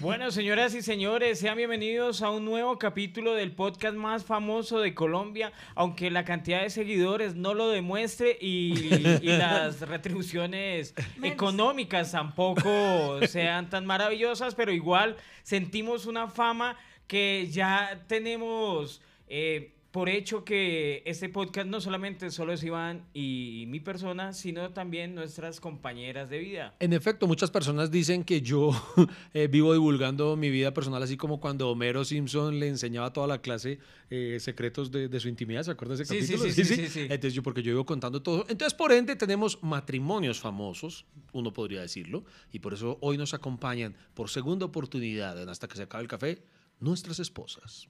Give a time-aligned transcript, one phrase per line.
[0.00, 4.94] Bueno, señoras y señores, sean bienvenidos a un nuevo capítulo del podcast más famoso de
[4.94, 13.26] Colombia, aunque la cantidad de seguidores no lo demuestre y, y las retribuciones económicas tampoco
[13.26, 16.76] sean tan maravillosas, pero igual sentimos una fama
[17.06, 23.64] que ya tenemos eh, por hecho que este podcast no solamente solo es Iván y
[23.66, 26.76] mi persona, sino también nuestras compañeras de vida.
[26.78, 28.70] En efecto, muchas personas dicen que yo
[29.34, 33.26] eh, vivo divulgando mi vida personal, así como cuando Homero Simpson le enseñaba a toda
[33.26, 35.64] la clase eh, secretos de, de su intimidad.
[35.64, 36.52] ¿Se acuerdan de ese Sí, sí, capítulo?
[36.54, 37.00] sí, sí, sí, sí.
[37.02, 38.46] Entonces, yo, porque yo vivo contando todo.
[38.48, 43.96] Entonces, por ende, tenemos matrimonios famosos, uno podría decirlo, y por eso hoy nos acompañan
[44.14, 46.44] por segunda oportunidad, en hasta que se acabe el café,
[46.78, 47.88] nuestras esposas.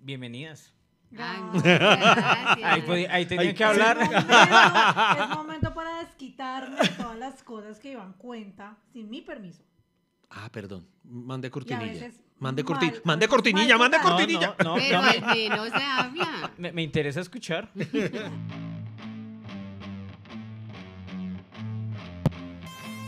[0.00, 0.72] Bienvenidas.
[1.18, 2.62] Ay.
[2.64, 3.96] Ahí, podía- ahí tenía Ay, que Es hablar.
[3.98, 9.62] momento, es momento para desquitarme de todas las cosas que Iván cuenta sin mi permiso.
[10.30, 12.10] Ah, perdón, mandé cortinilla.
[12.38, 14.54] Mande, corti mande cortinilla, mal mande cortinilla.
[14.62, 16.50] No, no, no, Pero no, al me, menos se habla.
[16.58, 17.70] me- me interesa escuchar.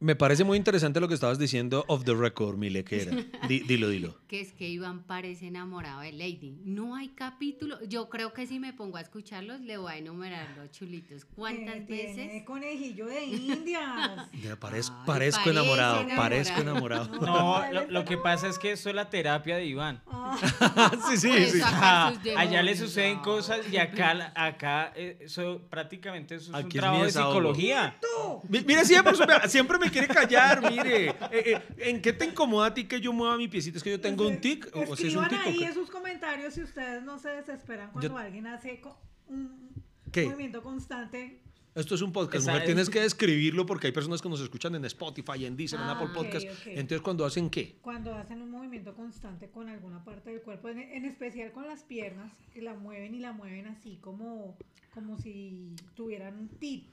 [0.00, 3.12] Me parece muy interesante lo que estabas diciendo off the record, Mile, que era.
[3.48, 4.16] Di- dilo, dilo.
[4.28, 6.56] Que es que Iván parece enamorado de Lady.
[6.64, 7.78] No hay capítulo.
[7.88, 11.24] Yo creo que si me pongo a escucharlos, le voy a enumerar los chulitos.
[11.24, 12.44] ¿Cuántas Eh, Tiene veces?
[12.44, 14.28] conejillo de indias.
[14.42, 16.22] Ya parezco, Ay, parezco parece enamorado, enamorado.
[16.22, 17.08] parezco enamorado.
[17.20, 20.00] No, lo, lo que pasa es que eso es la terapia de Iván.
[21.10, 21.60] sí, sí, sí.
[21.64, 23.22] Ah, sus allá le suceden no.
[23.22, 27.96] cosas y acá, acá eh, eso prácticamente eso es Aquí un es trabajo de psicología.
[28.48, 29.14] Mi- Mire, siempre,
[29.72, 31.08] siempre me quiere callar, mire.
[31.10, 33.78] Eh, eh, ¿En qué te incomoda a ti que yo mueva mi piecito?
[33.78, 34.68] ¿Es que yo tengo un tic?
[34.74, 37.18] ¿O o si es un Escriban tic o ahí en sus comentarios si ustedes no
[37.18, 38.80] se desesperan cuando Yo- alguien hace
[39.28, 39.70] un
[40.10, 40.24] ¿Qué?
[40.26, 41.38] movimiento constante.
[41.74, 42.60] Esto es un podcast, mujer.
[42.62, 45.86] es- Tienes que describirlo porque hay personas que nos escuchan en Spotify, en Deezer, en
[45.86, 46.46] Ah, Apple ok, Podcast.
[46.66, 47.76] Entonces, cuando hacen qué?
[47.80, 51.82] Cuando hacen un movimiento constante con alguna parte del cuerpo, en, en especial con las
[51.84, 54.54] piernas, que la mueven y la mueven así como,
[54.92, 56.88] como si tuvieran un tip.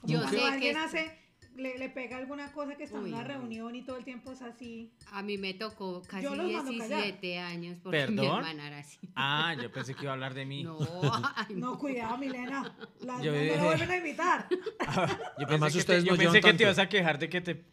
[0.00, 1.18] Como Yo cuando sé que alguien hace,
[1.58, 3.28] le, le pega alguna cosa que está Uy, en una no.
[3.28, 4.90] reunión y todo el tiempo es así.
[5.12, 7.02] A mí me tocó casi Yo los mando callar.
[7.02, 8.36] 17 años porque mi ¿Perdón?
[8.38, 8.98] hermana era así.
[9.14, 10.62] Ah, yo pensé que iba a hablar de mí.
[10.64, 10.78] No,
[11.36, 12.74] ay, No, cuidado, Milena.
[13.00, 14.48] La, Yo no, no dije- lo vuelven a invitar.
[14.50, 17.18] Yo pensé Además, que, ustedes te, yo no pensé llevan que te ibas a quejar
[17.18, 17.64] de que te...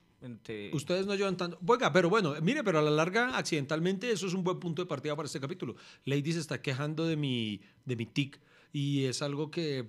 [0.44, 1.59] te- Ustedes no llevan tanto.
[1.67, 4.88] Oiga, pero bueno, mire, pero a la larga, accidentalmente, eso es un buen punto de
[4.88, 5.75] partida para este capítulo.
[6.06, 8.40] Lady se está quejando de mi, de mi tic
[8.73, 9.85] y es algo que,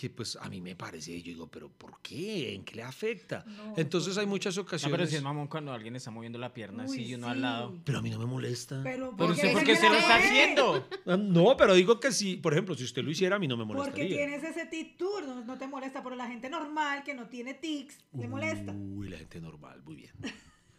[0.00, 1.20] que, pues, a mí me parece.
[1.20, 2.54] Yo digo, ¿pero por qué?
[2.54, 3.44] ¿En qué le afecta?
[3.46, 4.96] No, Entonces, hay muchas No, ocasiones.
[4.96, 7.32] pero si es mamón cuando alguien está moviendo la pierna así y uno sí.
[7.32, 7.78] al lado.
[7.84, 8.80] Pero a mí no me molesta.
[8.82, 10.86] Pero, usted, porque ¿por qué se lo está haciendo?
[11.04, 13.58] Ah, No, pero digo que si, por ejemplo, si usted lo hiciera, a mí no
[13.58, 14.16] me Porque molestaría.
[14.16, 17.52] tienes ese tic tour, no, no te molesta, pero la gente normal que no tiene
[17.52, 18.72] tics, le molesta.
[18.72, 20.12] Uy, la gente normal, muy bien.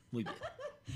[0.09, 0.35] Muy bien.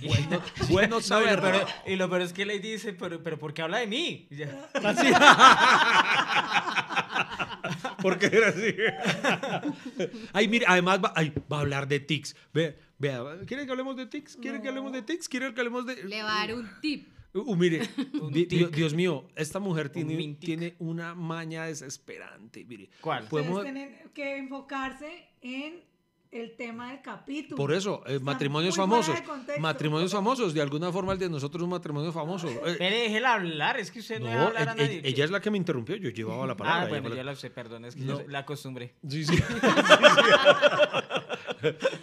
[0.01, 1.39] Bueno, bueno No, saber.
[1.39, 4.27] pero, y lo peor es que le dice, pero, pero ¿por qué habla de mí?
[4.29, 4.69] Y ya.
[4.73, 5.07] Así.
[8.01, 8.73] Porque era así.
[10.33, 12.35] Ay, mire, además va, ay, va a hablar de tics.
[12.53, 14.35] Ve, vea, ¿quieren que hablemos de tics?
[14.37, 15.27] ¿Quieren que hablemos de tics?
[15.29, 16.03] ¿Quieren que hablemos de.?
[16.03, 17.07] le va a dar un tip.
[17.33, 17.79] Uh, mire,
[18.31, 18.59] di- tic.
[18.59, 22.63] Dios, Dios mío, esta mujer tiene, tiene una maña desesperante.
[22.65, 23.27] Mire, ¿Cuál?
[23.27, 23.63] podemos.
[23.63, 25.81] Tienen que enfocarse en
[26.35, 27.55] el tema del capítulo.
[27.55, 29.17] Por eso, eh, matrimonios famosos.
[29.59, 30.53] Matrimonios famosos.
[30.53, 32.47] De alguna forma, el de nosotros es un matrimonio famoso.
[32.49, 34.97] Eh, Espere, déjela hablar, es que usted no, no, deja hablar a e- nadie.
[35.03, 35.95] e- ella es la que me interrumpió.
[35.95, 36.83] Yo llevaba la palabra.
[36.83, 38.19] Ah, bueno, yo la sé, perdón, es que No.
[38.21, 38.95] yo la acostumbré.
[39.07, 39.35] Sí, sí.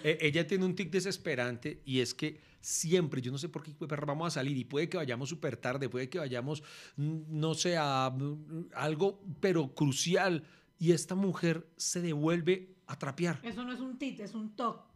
[0.03, 3.72] Eh, Ella tiene un tic desesperante y es que siempre, yo no sé por qué
[3.87, 6.62] perra, vamos a salir y puede que vayamos súper tarde, puede que vayamos,
[6.97, 10.44] mm, no sé, a mm, algo, pero crucial.
[10.78, 13.41] Y esta mujer se devuelve a trapear.
[13.42, 14.91] Eso no es un tic, es un toc.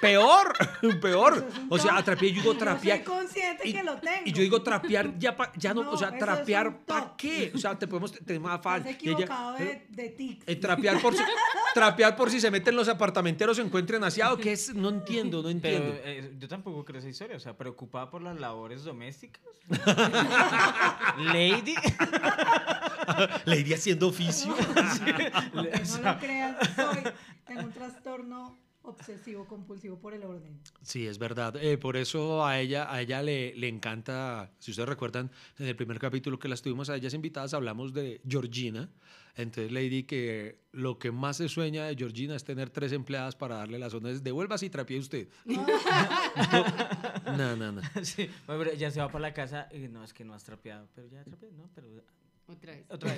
[0.00, 0.54] Peor,
[1.02, 1.46] peor.
[1.68, 2.96] O sea, trapear, yo digo Yo trapear.
[2.98, 4.22] soy consciente Y, que lo tengo.
[4.24, 7.52] y yo digo trapear, ya, pa- ya no, No, o sea, trapear, ¿para qué?
[7.54, 8.86] O sea, te podemos tener más Estás afán.
[8.88, 10.48] equivocado de, de tics.
[10.48, 11.22] Eh, trapear, por si,
[11.74, 15.48] trapear por si se meten los apartamenteros se encuentren aseado, que es, no entiendo, no
[15.60, 15.94] Pero entiendo.
[16.02, 19.42] eh, yo tampoco creo esa historia, o sea, preocupada por las labores domésticas.
[21.18, 21.74] Lady.
[23.44, 24.54] La iría haciendo oficio.
[25.54, 27.02] Aunque no lo crean, soy,
[27.46, 30.60] tengo un trastorno obsesivo compulsivo por el orden.
[30.82, 31.56] Sí, es verdad.
[31.62, 35.76] Eh, por eso a ella, a ella le, le encanta, si ustedes recuerdan, en el
[35.76, 38.88] primer capítulo que las tuvimos a ellas invitadas, hablamos de Georgina.
[39.36, 43.54] Entonces, Lady, que lo que más se sueña de Georgina es tener tres empleadas para
[43.56, 44.24] darle las órdenes.
[44.24, 45.28] Devuélvase y trapee usted.
[47.36, 47.82] No, no, no.
[48.02, 50.42] Sí, bueno, pero ya se va para la casa y no, es que no has
[50.44, 51.88] trapeado, pero ya trapeé, no, pero
[52.48, 52.84] Otra vez.
[52.88, 53.14] otra.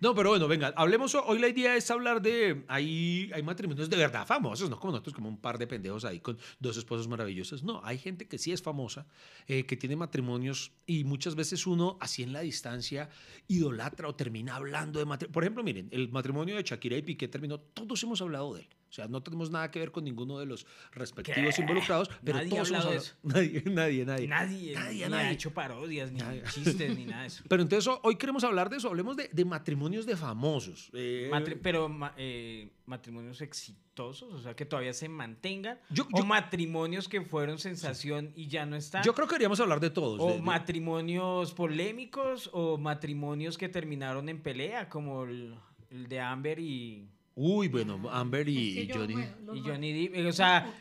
[0.00, 1.14] No, pero bueno, venga, hablemos.
[1.14, 2.64] ho- Hoy la idea es hablar de.
[2.68, 6.20] Hay, hay matrimonios de verdad famosos, no como nosotros, como un par de pendejos ahí
[6.20, 7.64] con dos esposos maravillosos.
[7.64, 9.06] No, hay gente que sí es famosa,
[9.48, 13.10] eh, que tiene matrimonios y muchas veces uno, así en la distancia,
[13.48, 15.32] idolatra o termina hablando de matrimonio.
[15.32, 18.68] Por ejemplo, miren, el matrimonio de Shakira y Piqué terminó, todos hemos hablado de él.
[18.88, 21.60] O sea, no tenemos nada que ver con ninguno de los respectivos ¿Qué?
[21.60, 23.00] involucrados, pero Nadie todos ha de.
[23.22, 24.26] Nadie, nadie, nadie.
[24.28, 25.26] Nadie, Nadie, ni nadie.
[25.26, 26.42] ha hecho parodias, ni Nadie.
[26.52, 27.44] chistes, ni nada de eso.
[27.48, 30.90] Pero entonces ho- hoy queremos hablar de eso, hablemos de, de matrimonios de famosos.
[30.94, 35.78] Eh, Matri- pero eh, matrimonios exitosos, o sea, que todavía se mantengan.
[35.90, 39.02] Yo- o matrimonios que fueron sensación y ya no están.
[39.04, 40.18] Yo creo que queríamos hablar de todos.
[40.20, 45.54] o de- de- matrimonios polémicos o matrimonios que terminaron en pelea, como el,
[45.90, 47.08] el de Amber y,
[47.40, 49.12] Uy, bueno, Amber y, Es que yo, Johnny.
[49.14, 50.26] bueno, y Johnny Depp.
[50.26, 50.74] O sea,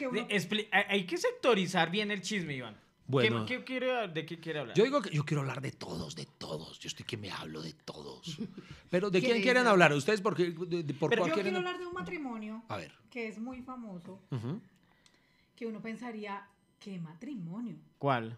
[0.90, 2.76] hay que sectorizar bien el chisme, Iván.
[3.06, 3.46] Bueno.
[3.46, 4.76] ¿Qué, qué quiere, ¿De qué quiere hablar?
[4.76, 6.80] Yo digo que yo quiero hablar de todos, de todos.
[6.80, 8.38] Yo estoy que me hablo de todos.
[8.90, 9.94] Pero ¿de quién ¿Quieres quieren hablar?
[9.94, 11.94] ¿Ustedes por, qué, de- de- por Pero cuál Yo quieren quiero hab- hablar de un
[11.94, 12.92] matrimonio A ver.
[13.12, 14.20] que es muy famoso,
[15.56, 16.46] que uno pensaría,
[16.80, 17.76] ¿qué matrimonio?
[17.98, 18.38] ¿Cuál?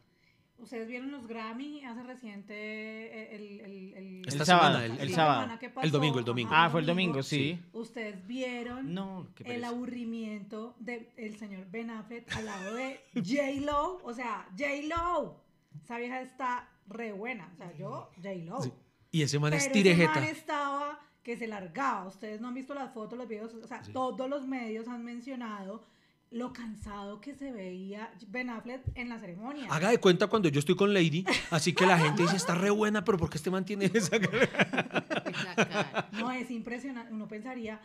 [0.61, 5.13] Ustedes vieron los Grammy hace reciente eh, el, el, el, Esta sábado, semana, el- el
[5.13, 5.57] sábado.
[5.81, 6.51] El domingo, el domingo.
[6.53, 7.59] Ah, fue el domingo, sí.
[7.73, 13.61] Ustedes vieron No, qué el aburrimiento del señor Ben Affleck al lado de J.
[13.61, 13.97] Lo.
[14.03, 14.65] O sea, J.
[14.87, 15.41] Lo.
[15.83, 17.49] Esa vieja está re buena.
[17.53, 18.29] O sea, yo, J.
[18.45, 18.61] Lo.
[18.61, 18.71] Sí.
[19.11, 20.15] Y ese man Pero es ese tirejeta.
[20.15, 22.05] man estaba que se largaba.
[22.07, 23.53] Ustedes no han visto las fotos, los videos.
[23.53, 23.91] O sea, Sí.
[23.91, 25.83] todos los medios han mencionado
[26.31, 29.67] lo cansado que se veía Ben Affleck en la ceremonia.
[29.71, 32.69] Haga de cuenta cuando yo estoy con Lady, así que la gente dice, está re
[32.69, 36.07] buena, pero ¿por qué este man tiene esa cara?
[36.13, 37.13] No, es impresionante.
[37.13, 37.79] Uno pensaría,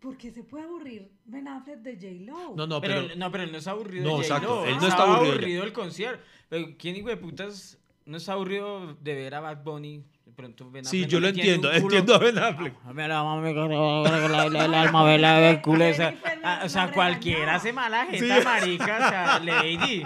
[0.00, 2.06] ¿por qué se puede aburrir Ben Affleck de J.
[2.32, 2.54] Lo?
[2.56, 3.12] No, no, pero, pero...
[3.12, 4.04] él- no, pero él no está aburrido.
[4.04, 6.22] No, de exacto, J-Lo, él no está estaba aburrido el concierto.
[6.48, 10.04] Pero ¿quién hijo de putas no está aburrido de ver a Bad Bunny?
[10.28, 11.96] De pronto Ben Sí, yo no lo le tiene entiendo, un culo.
[11.96, 12.74] entiendo a Ben Affleck.
[12.84, 15.84] Ah, mira, mami, que la- el alma vela del culo
[16.44, 18.96] Ah, O sea, nos cualquiera hace mala jeta, marica.
[18.96, 20.02] O sea, Lady.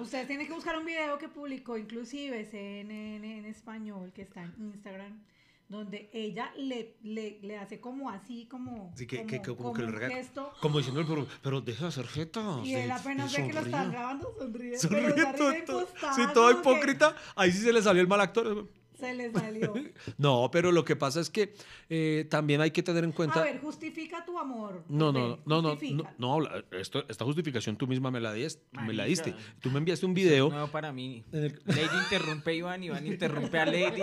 [0.00, 4.54] Ustedes tienen que buscar un video que publicó inclusive CNN en español, que está en
[4.72, 5.20] Instagram,
[5.68, 9.56] donde ella le, le, le hace como así, como, Sí, que, como, que, que- como
[9.56, 10.14] que como le un regala.
[10.14, 10.52] gesto.
[10.60, 12.44] Como diciendo, pero, pero deja de hacer jetas.
[12.64, 14.78] Y él de- apenas de ve que lo están grabando, sonríe.
[14.78, 17.16] Sonríe pero todo, Sí, todo como que hipócrita.
[17.34, 18.68] Ahí sí se le salió el mal actor.
[19.00, 19.74] Se le salió.
[20.18, 21.54] No, pero lo que pasa es que
[21.88, 23.40] eh, también hay que tener en cuenta.
[23.40, 24.84] A ver, justifica tu amor.
[24.88, 25.78] No, no, no, no,
[26.18, 29.34] no, no, esto, esta justificación tú misma me la, diste, me la diste.
[29.60, 30.50] Tú me enviaste un video.
[30.50, 31.24] No, para mí.
[31.32, 34.02] el- Lady interrumpe a Iván, Iván interrumpe a Lady.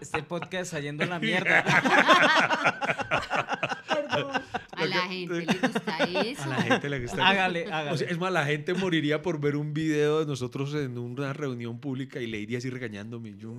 [0.00, 1.62] Este podcast está yendo a la mierda.
[3.88, 4.42] Perdón.
[4.86, 6.42] A la gente le gusta eso.
[6.42, 7.28] A la gente le gusta.
[7.28, 7.90] Hágale, hágale.
[7.92, 11.32] O sea, es más, la gente moriría por ver un video de nosotros en una
[11.32, 13.34] reunión pública y Lady así regañándome.
[13.36, 13.54] Yo,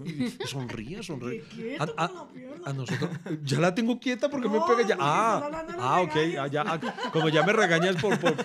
[0.46, 1.44] sonríe, sonríe.
[1.56, 2.04] Qué A,
[2.66, 3.10] a- nosotros,
[3.44, 4.98] ya la tengo quieta porque me No, pega ya.
[5.00, 6.16] Ah, de los ah, ok.
[6.40, 6.80] ah, ya, ah,
[7.12, 8.36] como ya me regañas por, por,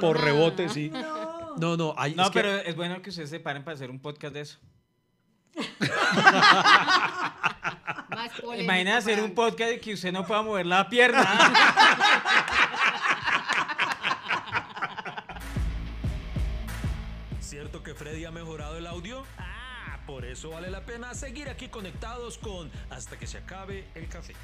[0.00, 0.90] por rebote, sí.
[0.90, 1.56] No.
[1.56, 3.90] No, no, hay, No, es que- pero es bueno que ustedes se paren para hacer
[3.90, 4.58] un podcast de eso.
[8.58, 11.22] Imagina hacer un podcast de que usted no pueda mover la pierna.
[18.36, 19.24] mejorado el audio?
[19.38, 24.08] Ah, por eso vale la pena seguir aquí conectados con Hasta que se acabe el
[24.08, 24.34] café.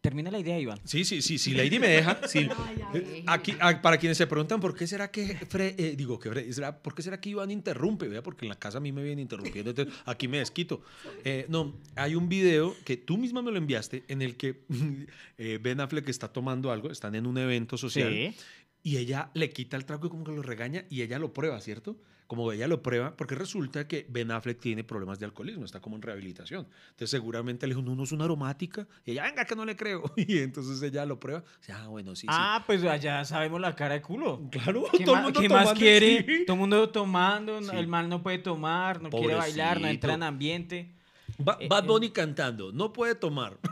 [0.00, 0.78] Termina la idea, Iván.
[0.84, 2.20] Sí, sí, sí, sí, Lady me deja.
[2.28, 2.48] sí.
[3.26, 6.50] Aquí, ah, para quienes se preguntan por qué será que Fre- eh, digo que Fre-
[6.52, 8.22] será, por qué será que Iván interrumpe, ¿vea?
[8.22, 10.82] porque en la casa a mí me vienen interrumpiendo, entonces aquí me desquito.
[11.24, 14.60] Eh, no, hay un video que tú misma me lo enviaste en el que
[15.36, 18.34] eh, Ben Affleck está tomando algo, están en un evento social
[18.88, 21.60] y ella le quita el trago y como que lo regaña y ella lo prueba,
[21.60, 21.96] ¿cierto?
[22.26, 25.96] Como ella lo prueba, porque resulta que Ben Affleck tiene problemas de alcoholismo, está como
[25.96, 26.66] en rehabilitación.
[26.90, 28.86] Entonces seguramente le dijo, no, no es una aromática.
[29.06, 30.02] Y ella, venga, que no le creo.
[30.16, 31.40] Y entonces ella lo prueba.
[31.40, 34.40] O sea, ah, bueno, sí, Ah, pues allá sabemos la cara de culo.
[34.52, 34.58] sí.
[34.58, 36.24] Claro, ¿Qué, todo el mundo qué más tomando, quiere?
[36.26, 36.44] sí.
[36.46, 37.70] Todo el mundo tomando, Sí.
[37.76, 40.26] el mal no puede tomar, no quiere bailar, no entra en Pobrecito.
[40.26, 40.97] ambiente.
[41.38, 41.86] Ba- Eh, Bad eh.
[41.88, 43.58] Bunny cantando, no puede tomar.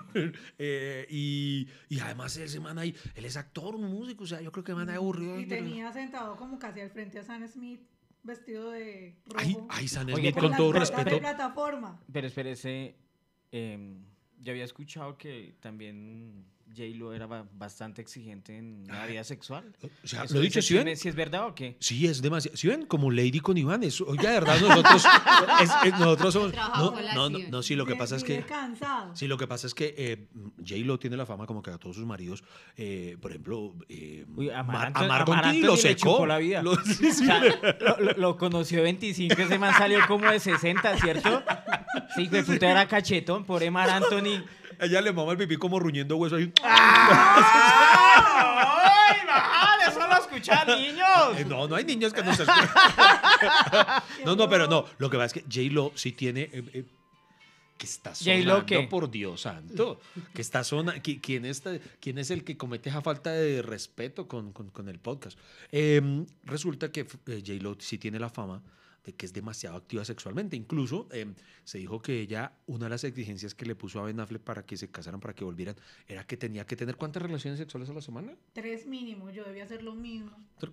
[0.59, 4.51] Eh, y, y además ese man ahí, él es actor, un músico, o sea, yo
[4.51, 5.39] creo que man aburrido.
[5.39, 7.83] Y tenía sentado como casi al frente a Sam Smith,
[8.23, 9.39] vestido de rojo.
[9.45, 11.19] Ay, ay, San Oye, Smith, con todo respeto.
[11.19, 12.01] plataforma.
[12.11, 12.97] Pero espérese,
[13.53, 13.99] em,
[14.43, 16.47] yo había escuchado que también
[16.77, 19.73] J-Lo era ba- bastante exigente en la vida sexual.
[20.05, 20.97] O sea, lo dicho, ¿sí ven?
[20.97, 21.77] ¿sí es verdad o qué?
[21.81, 22.57] Sí, es demasiado.
[22.57, 22.85] ¿Sí ven?
[22.87, 23.83] Como Lady con Iván.
[23.83, 25.05] Es, oiga, de verdad, nosotros,
[25.63, 26.53] es- es- nosotros somos.
[26.55, 28.43] No, no, no, la no, sí, lo que pasa es que.
[28.45, 29.17] cansado.
[29.17, 30.27] Sí, lo que pasa es que eh,
[30.59, 32.45] J-Lo tiene la fama como que a todos sus maridos,
[32.77, 35.67] eh, por ejemplo, eh, Uy, a Mar- Mar a Anthony- Marc a Mar Anthony Anthony
[35.67, 36.27] lo secó.
[36.27, 36.63] la vida.
[36.63, 37.23] Lo- sí, sí.
[37.23, 37.41] O sea,
[37.81, 41.43] lo, lo- lo conoció de 25, ese man salió como de 60, ¿cierto?
[42.15, 44.45] Sí, que puta era cachetón, pobre Mar Anthony.
[44.81, 46.53] Ella le mama el pipí como ruñendo hueso ahí.
[47.87, 49.85] ¡Ay, bajale!
[49.89, 51.47] ¡Eso lo escuchan niños!
[51.47, 52.69] No, no hay niños que no se escuchen.
[54.25, 54.87] No, no, pero no.
[54.99, 56.43] Lo que pasa es que J-Lo sí tiene.
[56.53, 56.85] eh, eh,
[57.77, 58.83] que está ¿J-Lo sonando, qué?
[58.89, 60.01] por Dios santo.
[60.35, 60.95] Que está zona.
[61.03, 64.99] ¿Quién, está, ¿Quién es el que comete esa falta de respeto con, con- con el
[64.99, 65.39] podcast?
[65.71, 68.63] Eh, resulta que eh, J-Lo sí tiene la fama
[69.07, 70.57] de que es demasiado activa sexualmente.
[70.57, 71.33] Incluso eh,
[71.65, 74.67] se dijo que ella, una de las exigencias que le puso a Ben Affleck para
[74.67, 75.77] que se casaran, para que volvieran,
[76.09, 78.37] era que tenía que tener cuántas relaciones sexuales a la semana.
[78.53, 80.37] Tres mínimo, yo debía hacer lo mismo.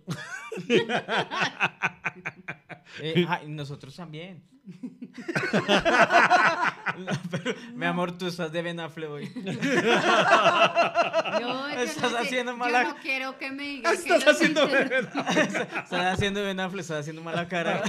[3.00, 4.44] Eh, nosotros también.
[7.32, 9.30] Pero, mi amor, tú estás de Ben Affleck hoy.
[11.42, 14.80] No, Estás sé, haciendo mala- Yo no quiero que me digan que Estás haciendo Estás
[16.46, 17.84] Ben Affleck, estás haciendo mala cara.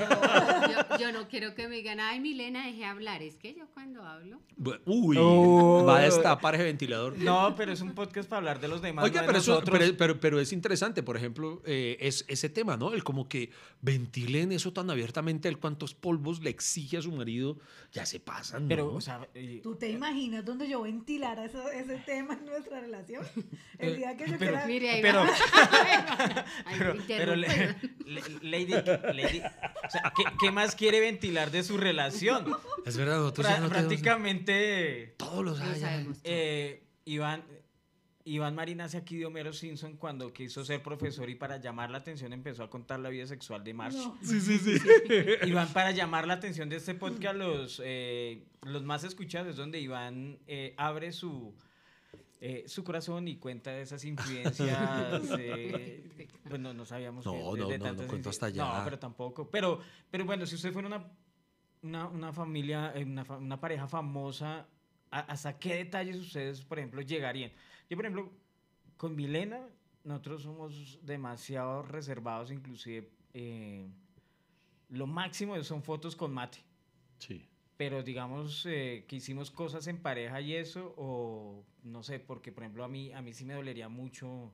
[0.90, 3.22] yo, yo no quiero que me digan, ay, Milena, dejé hablar.
[3.22, 4.40] Es que yo cuando hablo.
[4.86, 5.84] Uy, Oh.
[5.86, 7.18] va a destapar ese ventilador.
[7.18, 9.04] No, pero es un podcast para hablar de los demás.
[9.04, 9.62] Oiga, de pero, eso-
[9.96, 12.92] pero- pero es interesante, por ejemplo, eh, es ese tema, ¿no?
[12.92, 13.50] El como que
[13.82, 17.58] ventilen eso tan abiertamente, el cuántos polvos le exige a su marido,
[17.92, 18.68] ya se pasan, ¿no?
[18.68, 22.80] Pero, o sea, eh, ¿Tú te imaginas donde yo ventilara eso- ese tema en nuestra
[22.80, 23.22] relación?
[23.78, 24.66] El día que yo pero- quiera...
[24.66, 25.24] Mire, ahí Pero-
[26.78, 27.90] pero, me pero le- interrumpe.
[28.06, 28.72] le- Lady,
[29.12, 32.46] Lady, o sea, ¿qué, qué más quiere ventilar de su relación?
[32.86, 36.18] es verdad, nosotros Pra- ya no tenemos- prácticamente, todos los Lo años.
[36.24, 37.44] eh, Iván,
[38.26, 41.98] Iván Marín hace aquí de Homero Simpson cuando quiso ser profesor y para llamar la
[41.98, 43.94] atención empezó a contar la vida sexual de Marsh.
[43.96, 44.16] No.
[44.22, 44.78] Sí, sí, sí.
[45.46, 49.78] Iván, para llamar la atención de este podcast, los, eh, los más escuchados es donde
[49.78, 51.54] Iván eh, abre su,
[52.40, 55.22] eh, su corazón y cuenta de esas influencias.
[55.38, 58.78] eh, bueno, no sabíamos No, que de- no, de no, no cuento hasta allá.
[58.78, 59.50] No, pero tampoco.
[59.50, 61.04] Pero, pero bueno, si usted fuera una,
[61.82, 64.66] una, una familia, una, una pareja famosa, ¿a-
[65.20, 67.52] ¿hasta qué detalles ustedes, por ejemplo, llegarían?
[67.88, 68.32] Yo, por ejemplo,
[68.96, 69.68] con Milena,
[70.02, 73.86] nosotros somos demasiado reservados, inclusive eh,
[74.88, 76.58] lo máximo son fotos con mate.
[77.18, 77.46] Sí.
[77.76, 82.64] Pero digamos eh, que hicimos cosas en pareja y eso, o no sé, porque por
[82.64, 84.52] ejemplo a mí, a mí sí me dolería mucho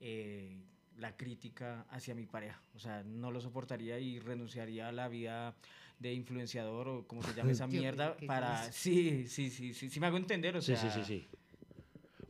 [0.00, 0.62] eh,
[0.96, 2.60] la crítica hacia mi pareja.
[2.74, 5.56] O sea, no lo soportaría y renunciaría a la vida
[5.98, 8.70] de influenciador o como se llama esa mierda para...
[8.72, 10.90] Sí, sí, sí, sí, sí me hago entender, o Sí, sea...
[10.92, 11.28] sí, sí, sí.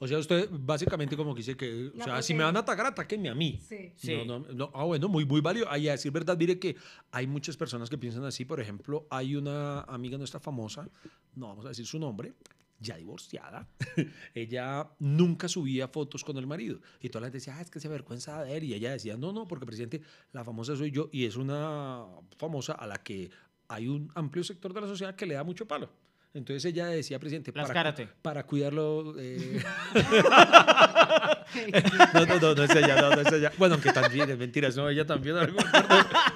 [0.01, 2.87] O sea, usted básicamente como que dice que, o sea, si me van a atacar,
[2.87, 3.59] atáquenme a mí.
[3.69, 3.93] Sí.
[3.97, 4.15] Sí.
[4.25, 4.71] No, no, no.
[4.73, 5.69] Ah, bueno, muy, muy válido.
[5.69, 6.77] Ahí a decir verdad, diré que
[7.11, 8.45] hay muchas personas que piensan así.
[8.45, 10.89] Por ejemplo, hay una amiga nuestra famosa,
[11.35, 12.35] no vamos a decir su nombre,
[12.79, 13.67] ya divorciada.
[14.37, 16.81] ella nunca subía fotos con el marido.
[17.01, 18.63] Y toda la gente decía, ah, es que se avergüenza de ver.
[18.63, 20.01] Y ella decía, no, no, porque presidente,
[20.33, 21.09] la famosa soy yo.
[21.11, 22.07] Y es una
[22.39, 23.31] famosa a la que
[23.69, 25.91] hay un amplio sector de la sociedad que le da mucho palo.
[26.35, 29.15] Entonces ella decía, presidente, para, para cuidarlo.
[29.19, 29.63] eh,
[32.15, 33.53] no, no, no, no es ella, no, no es ella.
[33.57, 35.37] Bueno, aunque también, es mentira, no, ella también.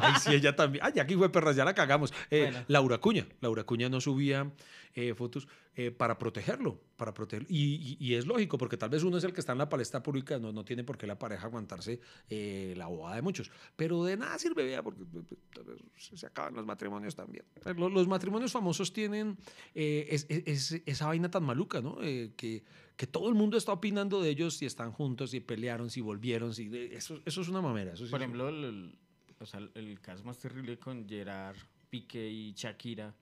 [0.01, 0.85] Ay, sí, ella también.
[0.85, 2.13] Ay, aquí fue perras, ya la cagamos.
[2.31, 2.65] Eh, Bueno.
[2.69, 3.27] Laura Cuña.
[3.41, 4.51] Laura Cuña no subía
[4.95, 7.49] eh, fotos eh, para protegerlo, para protegerlo.
[7.51, 9.69] Y, y- y es lógico, porque tal vez uno es el que está en la
[9.69, 13.51] palestra pública, no, no tiene por qué la pareja aguantarse eh, la bobada de muchos.
[13.77, 15.25] Pero de nada sirve, vea, porque pues,
[15.67, 15.79] vez
[16.15, 17.45] se acaban los matrimonios también.
[17.65, 19.39] Eh, Los, los matrimonios famosos tienen
[19.75, 21.99] eh, es- es- es- esa vaina tan maluca, ¿no?
[22.03, 22.65] Eh, que,
[22.97, 26.53] que todo el mundo está opinando de ellos si están juntos, si pelearon, si volvieron,
[26.55, 27.95] si eso, eso es una mamera.
[27.95, 28.99] Eso sí Por ejemplo, el, el-
[29.41, 31.57] o sea, el caso más terrible con Gerard
[31.91, 33.15] Piqué y Shakira,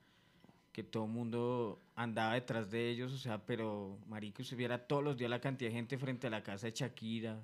[0.71, 5.03] que todo el mundo andaba detrás de ellos, o sea, pero marico, se viera todos
[5.03, 7.41] los días la cantidad de gente frente a la casa de Shakira,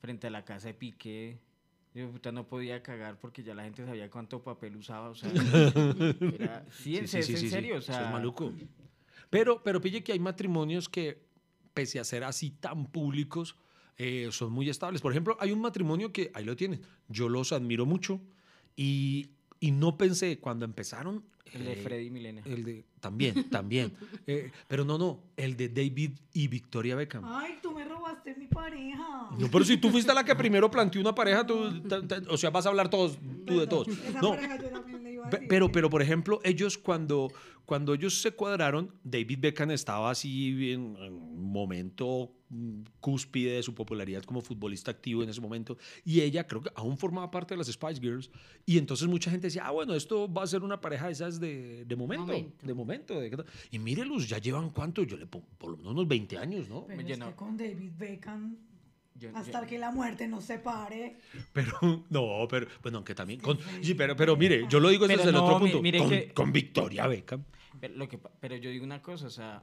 [0.00, 1.38] frente a la casa de Piqué.
[1.94, 5.30] Yo puta no podía cagar porque ya la gente sabía cuánto papel usaba, o sea,
[6.38, 8.52] era- sí, en, Sí, sí, en serio, o Eso sea, es maluco.
[9.30, 11.26] Pero, pero pille que hay matrimonios que,
[11.74, 13.56] pese a ser así tan públicos,
[13.96, 15.00] eh, son muy estables.
[15.00, 18.20] Por ejemplo, hay un matrimonio que, ahí lo tienen, yo los admiro mucho
[18.76, 19.30] y,
[19.66, 21.24] y no pensé cuando empezaron...
[21.52, 22.42] el de eh, Freddy Milena.
[22.44, 23.92] El de, también, también.
[24.26, 27.24] Eh, pero no, no, el de David y Victoria Beckham.
[27.24, 29.30] Ay, tú me robaste mi pareja.
[29.38, 31.58] No, pero si tú fuiste la que primero planteó una pareja, tú,
[32.28, 33.88] o sea, vas a hablar todos, tú de todos.
[33.88, 34.95] Esa No, pareja yo también le
[35.48, 37.32] Pero, pero, por ejemplo, ellos cuando,
[37.64, 43.62] cuando ellos se cuadraron, David Beckham estaba así en, en un momento mm, cúspide de
[43.62, 47.54] su popularidad como futbolista activo en ese momento, y ella creo que aún formaba parte
[47.54, 48.30] de las Spice Girls,
[48.64, 51.40] y entonces mucha gente decía, ah, bueno, esto va a ser una pareja de esas
[51.40, 52.66] de, de momento, Momento.
[52.66, 53.20] de momento.
[53.20, 56.68] de- y mírelos, ya llevan cuánto, yo le pongo por lo menos unos 20 años,
[56.68, 56.84] ¿no?
[56.86, 58.56] Pero Oye, es que con David Beckham,
[59.18, 61.16] Yo- hasta yo- que la muerte nos separe.
[61.52, 65.18] Pero, no, pero, bueno, aunque también, con, sí, pero, pero mire, yo lo digo Pero
[65.18, 67.44] desde el no, otro mi- punto, mire con, que- con Victoria Beckham.
[67.80, 69.62] Pero, lo que, pa- pero yo digo una cosa, o sea,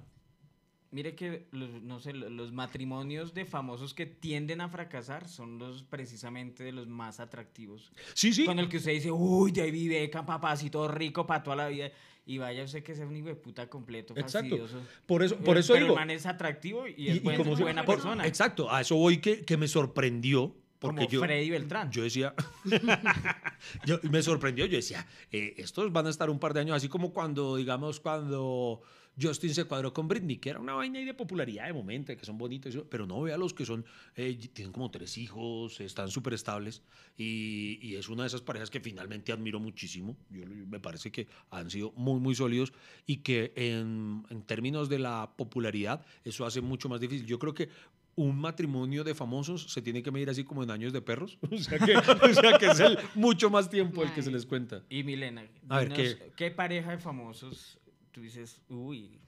[0.91, 5.57] mire que los, no sé, lo- los matrimonios de famosos que tienden a fracasar son
[5.57, 7.91] los precisamente de los más atractivos.
[8.13, 8.45] Sí, sí.
[8.45, 11.91] Con el que usted dice, uy, David Beckham, papacito rico para toda la vida.
[12.25, 14.56] Y vaya usted que sea un hijo de puta completo, Exacto.
[14.58, 14.82] fastidioso.
[15.06, 15.96] Por eso, por eso pero digo.
[15.96, 18.25] el man es atractivo y, es y buen- como se- buena por- persona.
[18.25, 20.56] Exacto, a eso voy que, que me sorprendió.
[20.80, 21.89] Porque Como yo, Freddy Beltrán.
[21.92, 22.34] yo decía,
[23.86, 26.89] yo, me sorprendió, yo decía, eh, estos van a estar un par de años, así
[26.89, 28.82] como cuando, digamos, cuando
[29.22, 32.25] Justin se cuadró con Britney, que era una vaina ahí de popularidad de momento, que
[32.25, 36.34] son bonitos, pero no vea los que son, eh, tienen como tres hijos, están súper
[36.34, 36.82] estables,
[37.17, 41.27] y, y es una de esas parejas que finalmente admiro muchísimo, yo, me parece que
[41.51, 42.74] han sido muy, muy sólidos,
[43.05, 47.25] y que en, en términos de la popularidad, eso hace mucho más difícil.
[47.25, 47.70] Yo creo que
[48.15, 51.38] un matrimonio de famosos se tiene que medir así como en años de perros.
[51.51, 54.46] O sea que, o sea que es el mucho más tiempo el que se les
[54.46, 54.84] cuenta.
[54.89, 56.32] Y Milena, A ver, ¿qué?
[56.36, 56.51] ¿qué?
[56.51, 57.79] pareja de famosos
[58.13, 59.20] tú dices, uy,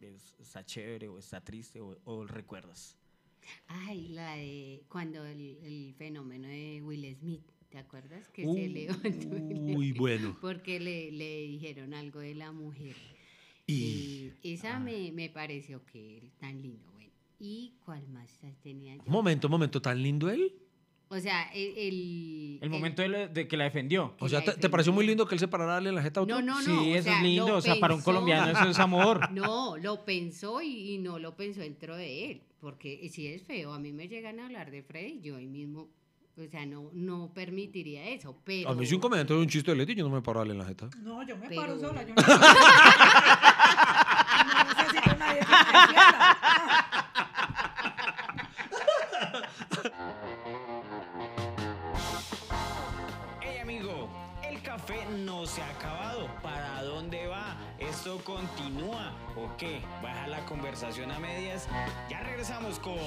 [0.00, 2.96] es- está chévere o está triste o, o recuerdas?
[3.66, 8.28] Ay, la de cuando el, el fenómeno de Will Smith, ¿te acuerdas?
[8.28, 9.28] Que Uh, se levantó.
[9.76, 10.38] Uy, bueno.
[10.40, 12.96] Porque le, le dijeron algo de la mujer.
[13.66, 16.90] Y Y esa me, me pareció que tan lindo.
[16.92, 17.10] Bueno,
[17.40, 18.30] ¿y cuál más
[18.62, 19.02] tenía yo?
[19.04, 20.54] un momento, un momento, tan lindo él.
[21.14, 21.76] O sea, el...
[21.76, 24.14] El, El momento de, la- de que la defendió.
[24.18, 26.02] O sea, ¿te, te pareció muy lindo que él se parara a darle en la
[26.02, 26.40] jeta a otro?
[26.40, 26.64] No, no, no.
[26.64, 27.54] sí, o eso sea, es lindo.
[27.56, 29.20] O sea, para un colombiano eso es amor.
[29.32, 33.72] No, lo pensó y, y no lo pensó dentro de él, porque si es feo,
[33.74, 35.88] a mí me llegan a hablar de Freddy, yo ahí mismo,
[36.38, 38.70] o sea, no, no permitiría eso, pero...
[38.70, 40.42] A mí si un comediante de un chiste de Leti, yo no me paro a
[40.42, 40.88] darle en la jeta.
[41.02, 42.02] No, yo me Pero- paro sola.
[42.04, 42.22] Yo no,
[44.54, 45.52] no necesito a nadie que me
[58.46, 59.80] continúa o qué?
[60.02, 61.68] ¿Baja la conversación a medias?
[62.10, 62.98] Ya regresamos con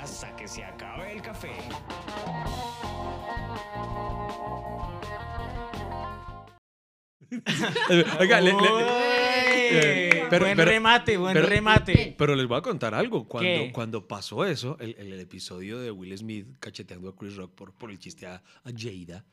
[0.00, 1.52] Hasta que se acabe el café.
[8.20, 8.82] Oiga, le- le- Uy,
[9.70, 12.14] eh, pero- buen pero- remate, buen pero- remate.
[12.16, 13.28] Pero les voy a contar algo.
[13.28, 13.70] Cuando, ¿Qué?
[13.72, 17.98] cuando pasó eso, el, episodio de Will Smith cacheteando a Chris Rock por, por el
[17.98, 19.24] chiste a, a Jada,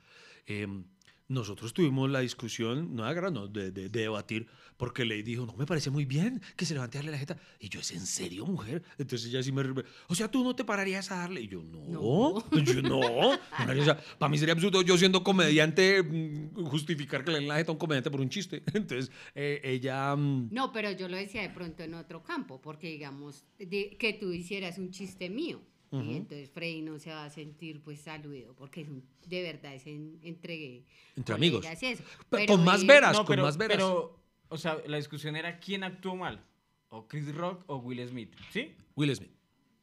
[0.45, 0.83] em,
[1.27, 5.65] nosotros tuvimos la discusión, no grano, de, de- de debatir, porque le dijo, no, me
[5.65, 7.38] parece muy bien que se levante a darle la jeta.
[7.59, 8.83] Y yo, ¿es en serio, mujer?
[8.97, 9.63] Entonces ella sí me...
[10.07, 11.41] O sea, tú no te pararías a darle.
[11.41, 12.61] Y yo, no, No.
[12.63, 12.99] yo no.
[12.99, 17.55] O sea, para mí sería absurdo yo siendo comediante mm, justificar que le den la
[17.55, 18.61] jeta a un comediante por un chiste.
[18.73, 20.15] Entonces, eh, ella...
[20.15, 24.13] mm, No, pero yo lo decía de pronto en otro campo, porque digamos, de- que
[24.13, 28.53] tú hicieras un chiste mío, Y entonces Freddy no se va a sentir pues saludo,
[28.57, 30.83] porque es un- de verdad es en- entre...
[31.15, 31.61] Entre amigos.
[31.61, 32.03] colegas y eso.
[32.29, 33.77] Pero con más veras, No, con pero, más veras.
[33.77, 34.19] pero,
[34.49, 36.43] o sea, la discusión era quién actuó mal.
[36.89, 38.33] O Chris Rock o Will Smith.
[38.51, 38.73] ¿Sí?
[38.95, 39.31] Will Smith.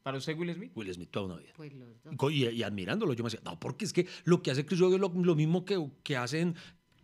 [0.03, 0.71] ¿Para usted Will Smith?
[0.75, 1.53] Will Smith toda una vida.
[1.55, 2.13] Pues los dos.
[2.13, 4.65] Y co- Y, y admirándolo, yo me decía, no, porque es que lo que hace
[4.65, 6.55] Chris Rock es lo, lo mismo que, que hacen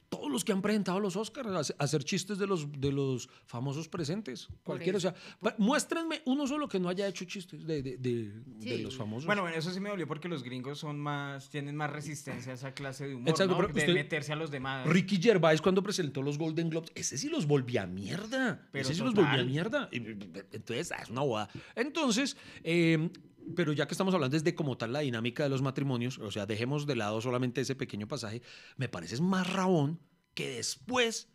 [0.09, 3.87] todos los que han presentado los Oscars, hace- hacer chistes de los, de los famosos
[3.87, 4.47] presentes.
[4.63, 5.13] Cualquiera, o sea,
[5.59, 8.81] muéstrenme uno solo que no haya hecho chistes de, de- de- de Sí.
[8.83, 9.25] los famosos.
[9.25, 12.55] Bueno, bueno, eso sí me dolió porque los gringos son más, tienen más resistencia a
[12.55, 13.61] esa clase de humor, Exacto, ¿no?
[13.61, 14.87] pero de usted- meterse a los demás.
[14.87, 18.67] Ricky Gervais cuando presentó los Golden Globes, ese sí los volvía mierda.
[18.71, 19.89] Pero ese sí los volvía mierda.
[19.91, 21.49] Y, Entonces, ah, es una boda.
[21.75, 23.09] Entonces, eh,
[23.55, 26.45] pero ya que estamos hablando desde como tal la dinámica de los matrimonios, o sea,
[26.45, 28.41] dejemos de lado solamente ese pequeño pasaje,
[28.77, 29.99] me parece es más rabón
[30.33, 31.29] que después,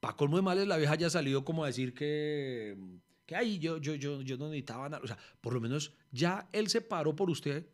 [0.00, 2.76] para colmo de males, la vieja haya salido como a decir que,
[3.24, 5.02] que ay, yo, yo, yo, yo no necesitaba nada.
[5.02, 7.66] O sea, por lo menos ya él se paró por usted.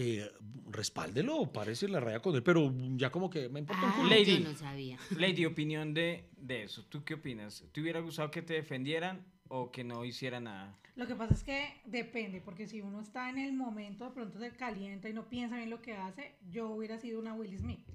[0.00, 0.30] Eh,
[0.70, 4.10] respáldelo, parece la raya con él, pero ya como que me importa un Ah, culo.
[4.10, 4.38] Lady.
[4.44, 4.96] yo no sabía.
[5.16, 6.84] Lady, opinión de, de eso.
[6.84, 7.64] ¿Tú qué opinas?
[7.72, 10.78] ¿Te hubiera gustado que te defendieran o que no hiciera nada?
[10.98, 14.38] Lo que pasa es que depende, porque si uno está en el momento, de pronto
[14.40, 17.86] se calienta y no piensa bien lo que hace, yo hubiera sido una Will Smith.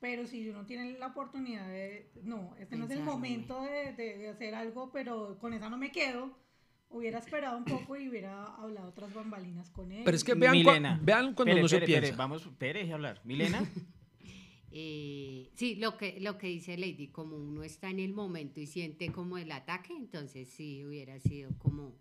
[0.00, 4.16] Pero si uno tiene la oportunidad de, no, este no es el momento de, de-
[4.18, 6.34] de hacer algo, pero con esa no me quedo,
[6.88, 10.02] hubiera esperado un poco y hubiera hablado otras bambalinas con él.
[10.04, 10.98] Pero es que vean, cua- Milena.
[11.02, 13.20] vean cuando Pere, no se pere, vamos, Pere, a hablar.
[13.24, 13.62] Milena,
[14.72, 18.66] eh, sí, lo que, lo que dice Lady, como uno está en el momento y
[18.66, 21.94] siente como el ataque, entonces sí hubiera sido como,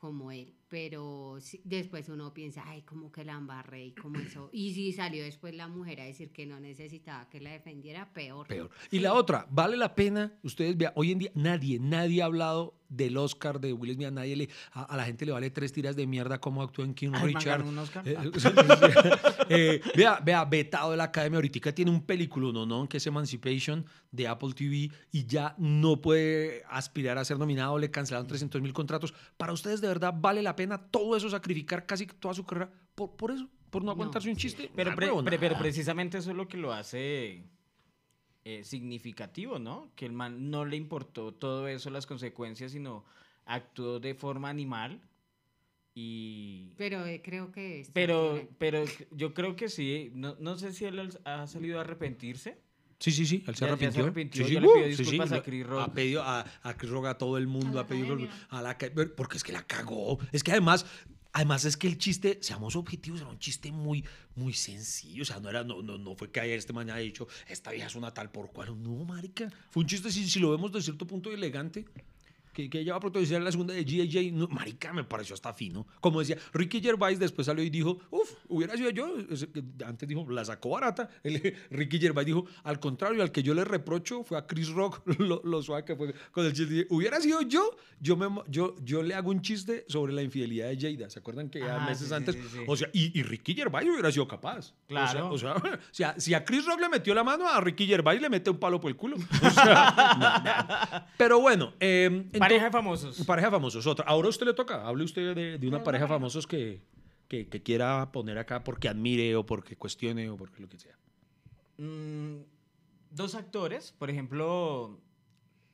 [0.00, 0.59] como él.
[0.70, 4.48] Pero después uno piensa, ay, como que la embarré y como eso.
[4.60, 8.46] Y si salió después la mujer a decir que no necesitaba que la defendiera, peor.
[8.46, 8.70] Peor.
[8.90, 12.76] Y la otra, vale la pena, ustedes vean, hoy en día nadie, nadie ha hablado
[12.88, 15.72] del Oscar de Will Smith, a nadie le, a, a la gente le vale tres
[15.72, 17.64] tiras de mierda cómo actúa en King Ah, man Richard.
[17.64, 18.06] un Oscar.
[18.06, 18.16] Eh,
[19.48, 22.66] eh, vea, vea, vetado de la academia, ahorita tiene un película, ¿no?
[22.66, 22.88] ¿no?
[22.88, 27.90] Que es Emancipation de Apple TV y ya no puede aspirar a ser nominado, le
[27.90, 29.14] cancelaron 300 mil contratos.
[29.36, 33.16] Para ustedes, de verdad, vale la pena todo eso, sacrificar casi toda su carrera por,
[33.16, 34.42] por eso, por no No, aguantarse un sí.
[34.42, 34.70] chiste.
[34.74, 37.44] Pero, Una pre- pre- pero precisamente eso es lo que lo hace
[38.44, 39.90] eh, significativo, ¿no?
[39.94, 43.04] Que el man no le importó todo eso, las consecuencias, sino
[43.44, 45.00] actuó de forma animal
[45.94, 46.72] y...
[46.76, 47.86] Pero eh, creo que...
[47.92, 52.58] Pero, pero yo creo que sí, no, no sé si él ha salido a arrepentirse.
[53.00, 54.12] Sí, sí, sí, él se arrepintió.
[54.14, 55.80] Sí, sí, le pidió uh, sí, disculpas sí, a Chris Rock.
[55.80, 58.18] Ha pedido a, a Chris Rock, a todo el mundo, A la ha pedido
[58.50, 58.76] a la
[59.16, 60.18] porque es que la cagó.
[60.32, 60.84] Es que además,
[61.32, 65.22] además es que el chiste, seamos objetivos, era un chiste muy, muy sencillo.
[65.22, 67.70] O sea, no era, no, no, no fue que ayer este mañana haya dicho, esta
[67.70, 68.80] vieja es una tal por cual.
[68.82, 69.50] No, marica.
[69.70, 71.86] Fue un chiste, si, si lo vemos de cierto punto elegante.
[72.52, 74.36] Que, que ella va a protagonizar la segunda de G.I.J.
[74.36, 75.86] No, marica, me pareció hasta fino.
[76.00, 79.14] Como decía, Ricky Gervais después salió y dijo, uff, hubiera sido yo.
[79.86, 81.08] Antes dijo, la sacó barata.
[81.22, 85.02] El- Ricky Gervais dijo, al contrario, al que yo le reprocho fue a Chris Rock,
[85.18, 86.86] lo, lo suave que fue con el chiste.
[86.90, 90.76] Hubiera sido yo, yo, me, yo, yo le hago un chiste sobre la infidelidad de
[90.96, 91.08] Jada.
[91.10, 92.34] ¿Se acuerdan que ya Ah, meses sí, antes?
[92.34, 92.58] sí, sí.
[92.66, 94.74] O sea, y, y Ricky Gervais hubiera sido capaz.
[94.88, 95.30] Claro.
[95.30, 98.28] O sea, o si a Chris Rock le metió la mano, a Ricky Gervais le
[98.28, 99.16] mete un palo por el culo.
[99.16, 101.04] O sea, no, no.
[101.16, 101.72] Pero bueno.
[101.80, 103.24] eh, Pareja de famosos.
[103.24, 104.04] Pareja de famosos, otra.
[104.06, 104.86] Ahora a usted le toca.
[104.86, 106.82] Hable usted de, de una pareja de famosos que,
[107.28, 110.98] que, que quiera poner acá porque admire o porque cuestione o porque lo que sea.
[111.78, 112.42] Mm,
[113.10, 114.98] dos actores, por ejemplo,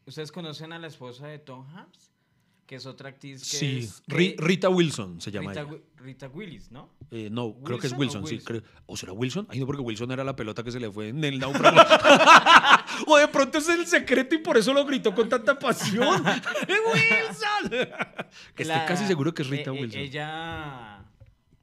[0.07, 2.13] ¿ustedes conocen a la esposa de Tom Hanks?
[2.67, 4.03] Que es otra actriz que Sí, es...
[4.09, 5.81] Que- Rita Wilson se llama Rita, ella.
[5.99, 6.91] Rita Willis, ¿no?
[7.13, 8.39] Eh, no, creo que es ¿Wilson o sí.
[8.39, 9.47] Creo- ¿O será Wilson?
[9.49, 11.77] Ay, no, porque Wilson era la pelota que se le fue en el náufrago.
[13.07, 16.25] o de pronto es el secreto y por eso lo gritó con tanta pasión.
[16.27, 17.71] ¡Wilson!
[18.55, 20.01] que estoy casi seguro que es Rita eh, eh, Wilson.
[20.01, 21.05] Ella,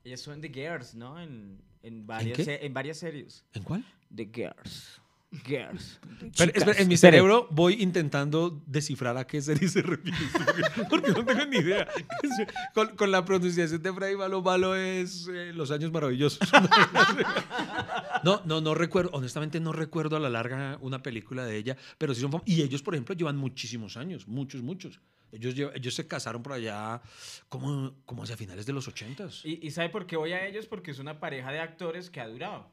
[0.05, 1.19] ella en The Girls, ¿no?
[1.19, 3.43] En, en, varias, en varias series.
[3.53, 3.83] ¿En cuál?
[4.15, 5.01] The Girls.
[5.45, 5.99] Girls.
[6.37, 7.17] Pero, espera, en mi Espere.
[7.17, 10.17] cerebro voy intentando descifrar a qué serie se refiere.
[10.31, 11.87] porque- Porque no tengo ni idea.
[12.73, 16.39] Con, con la pronunciación de Freddy Malo, Malo es eh, Los Años Maravillosos.
[18.23, 19.09] No, no, no recuerdo.
[19.13, 21.77] Honestamente, no recuerdo a la larga una película de ella.
[21.97, 22.31] Pero sí son.
[22.45, 24.27] Y ellos, por ejemplo, llevan muchísimos años.
[24.27, 25.01] Muchos, muchos.
[25.31, 27.01] Ellos, ellos se casaron por allá
[27.49, 29.41] como, como hacia finales de los ochentas.
[29.43, 30.67] ¿Y, ¿Y sabe por qué voy a ellos?
[30.67, 32.69] Porque es una pareja de actores que ha durado.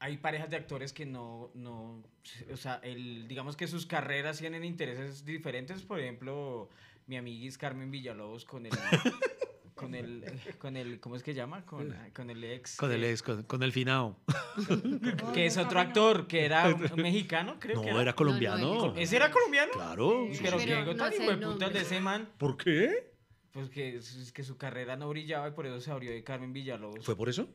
[0.00, 2.04] Hay parejas de actores que no, no,
[2.52, 5.82] o sea, el, digamos que sus carreras tienen intereses diferentes.
[5.82, 6.68] Por ejemplo,
[7.06, 8.72] mi amiguis Carmen Villalobos con el,
[9.74, 10.24] con el,
[10.58, 11.66] con el, ¿cómo es que llama?
[11.66, 12.76] Con, con el ex.
[12.76, 14.16] Con el ex, con, con el finao.
[15.34, 18.74] Que es otro actor, que era un mexicano, creo No, que era colombiano.
[18.74, 19.72] No, no, ¿Ese era colombiano?
[19.72, 20.28] Claro.
[20.32, 21.70] Sí, Pero que no tan nombre.
[21.70, 23.12] de ese man, ¿Por qué?
[23.52, 26.52] pues que, es que su carrera no brillaba y por eso se abrió de Carmen
[26.52, 27.04] Villalobos.
[27.04, 27.48] ¿Fue por eso?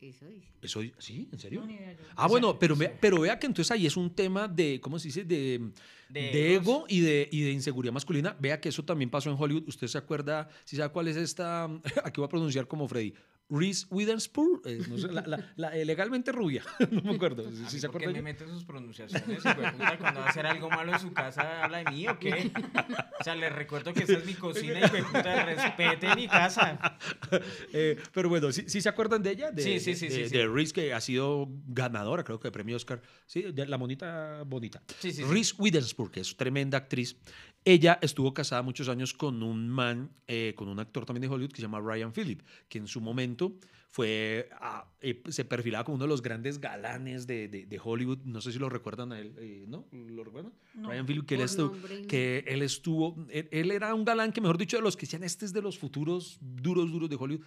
[0.00, 0.46] Eso dice.
[0.62, 1.28] ¿Eso, ¿Sí?
[1.32, 1.62] ¿En serio?
[1.64, 1.96] No, idea.
[2.16, 5.08] Ah, bueno, pero, vea- pero vea que entonces ahí es un tema de, ¿cómo se
[5.08, 5.24] dice?
[5.24, 5.70] De,
[6.08, 8.36] De ego y de, y de inseguridad masculina.
[8.38, 9.64] Vea que eso también pasó en Hollywood.
[9.68, 10.48] ¿Usted se acuerda?
[10.64, 11.64] Si sabe cuál es esta?
[12.04, 13.12] Aquí voy a pronunciar como Freddy.
[13.50, 14.60] Reese Witherspoon.
[14.64, 16.62] eh, no sé, la, la- la, eh, legalmente rubia.
[16.90, 17.46] no me acuerdo.
[17.48, 18.22] ¿A ¿Sí, mí sí se por qué acuerda?
[18.22, 19.42] me meten sus pronunciaciones?
[19.42, 22.50] Cuando va a hacer algo malo en su casa, ¿habla de mí o qué?
[23.20, 26.98] O sea, les recuerdo que esa es mi cocina y puta, respete mi casa.
[27.72, 29.50] Eh, pero bueno, ¿sí, sí se acuerdan de ella?
[29.50, 30.46] De, Sí, sí, sí, De, sí, de.
[30.46, 33.02] Reese, que ha sido ganadora, creo que de premio Oscar.
[33.26, 34.82] Sí, de la monita bonita.
[34.98, 35.24] Sí, sí, sí.
[35.24, 37.16] Reese Witherspoon, que es tremenda actriz.
[37.70, 41.50] Ella estuvo casada muchos años con un man, eh, con un actor también de Hollywood
[41.50, 43.52] que se llama Ryan Phillip, que en su momento
[43.90, 48.20] fue, ah, eh, se perfilaba como uno de los grandes galanes de, de- de Hollywood.
[48.24, 49.84] No sé si lo recuerdan a él, eh, ¿no?
[49.92, 50.52] ¿Lo recuerdan?
[50.74, 50.88] No.
[50.90, 52.06] Ryan Phillip, que él, estuvo, nombre, no.
[52.06, 55.22] que él estuvo, él, él era un galán que, mejor dicho, de los que decían,
[55.24, 57.44] este es de los futuros duros, duros de Hollywood.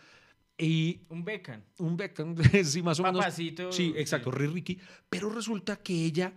[0.58, 1.62] Y Un Beckham.
[1.80, 3.20] un Beckham, sí, más o menos.
[3.20, 4.38] Papacito, Sí, exacto, sí.
[4.38, 4.78] Ri Ricky.
[5.10, 6.32] Pero resulta que ella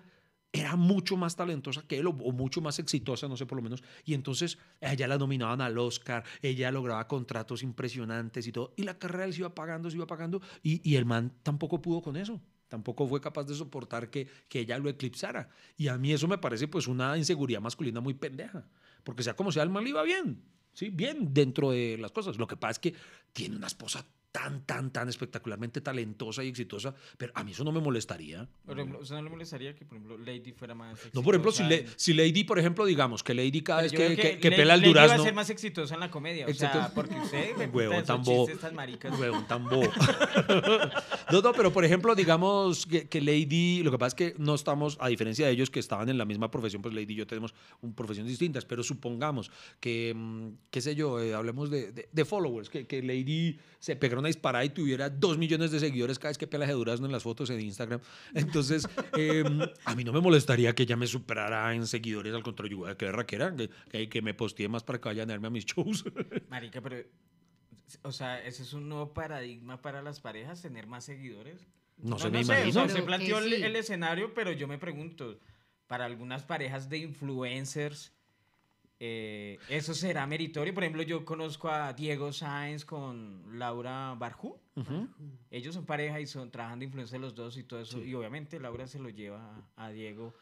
[0.54, 3.82] era mucho más talentosa que él o, mucho más exitosa, no sé por lo menos.
[4.04, 8.72] Y entonces ella la nominaban al Oscar, ella lograba contratos impresionantes y todo.
[8.76, 10.40] Y la carrera se iba pagando, se iba pagando.
[10.62, 12.40] Y, y el man tampoco pudo con eso.
[12.68, 15.48] Tampoco fue capaz de soportar que, que ella lo eclipsara.
[15.76, 18.64] Y a mí eso me parece pues una inseguridad masculina muy pendeja.
[19.02, 20.40] Porque sea como sea, el man le iba bien.
[20.72, 22.38] Sí, bien dentro de las cosas.
[22.38, 22.94] Lo que pasa es que
[23.32, 27.70] tiene una esposa tan, tan, tan espectacularmente talentosa y exitosa, pero a mí eso no
[27.70, 28.48] me molestaría.
[28.66, 31.52] Por ejemplo, ¿usted no le molestaría que, por ejemplo, Lady fuera más No, por ejemplo,
[31.52, 34.50] si, exitosa le- si Lady, por ejemplo, digamos que Lady cada vez que, que- que
[34.50, 35.24] Lady- pela el Lady va a durazno...
[35.24, 36.78] ser más exitosa en la comedia, o Exacto.
[36.80, 38.48] sea, porque usted me Huevón tan bobo.
[39.20, 39.88] Huevón tan bobo.
[41.30, 44.96] no, no, pero por ejemplo, digamos que, Lady, lo que pasa es que no estamos,
[45.00, 47.54] a diferencia de ellos que estaban en la misma profesión, pues Lady y yo tenemos
[47.82, 52.24] un, profesiones distintas, pero supongamos que, mm, qué sé yo, eh, hablemos de, de- de
[52.24, 56.38] followers, que, Lady se pegara una disparada y tuviera dos millones de seguidores cada vez
[56.38, 58.00] que pela de durazno en las fotos en Instagram.
[58.34, 59.44] Entonces, eh,
[59.84, 63.12] a mí no me molestaría que ella me superara en seguidores, al contrario, yo, que
[63.12, 66.04] raquera, que, que, que me postee más para que vayan a verme a mis shows.
[66.48, 66.96] Marica, pero,
[68.02, 71.66] o sea, ese es un nuevo paradigma para las parejas, tener más seguidores.
[71.98, 72.72] No, se no me sé, o imagina.
[72.72, 73.62] sea, Pero se planteó el, sí.
[73.62, 75.38] el escenario, pero yo me pregunto,
[75.86, 78.13] para algunas parejas de influencers,
[79.00, 80.72] eh, ¿eso será meritorio?
[80.72, 84.60] Por ejemplo, yo conozco a Diego Sáenz con Laura Barjú.
[85.50, 88.02] Ellos son pareja y son, trabajan de influencia los dos y todo eso.
[88.02, 90.34] Y obviamente Laura se lo lleva a, a Diego.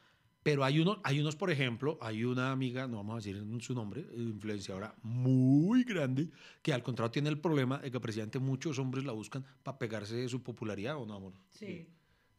[0.42, 3.74] Pero hay, uno, hay unos, por ejemplo, hay una amiga, no vamos a decir su
[3.74, 6.30] nombre, influenciadora muy grande,
[6.62, 10.16] que al contrario tiene el problema de que precisamente muchos hombres la buscan para pegarse
[10.16, 11.34] de su popularidad, ¿o no, amor?
[11.50, 11.86] Sí.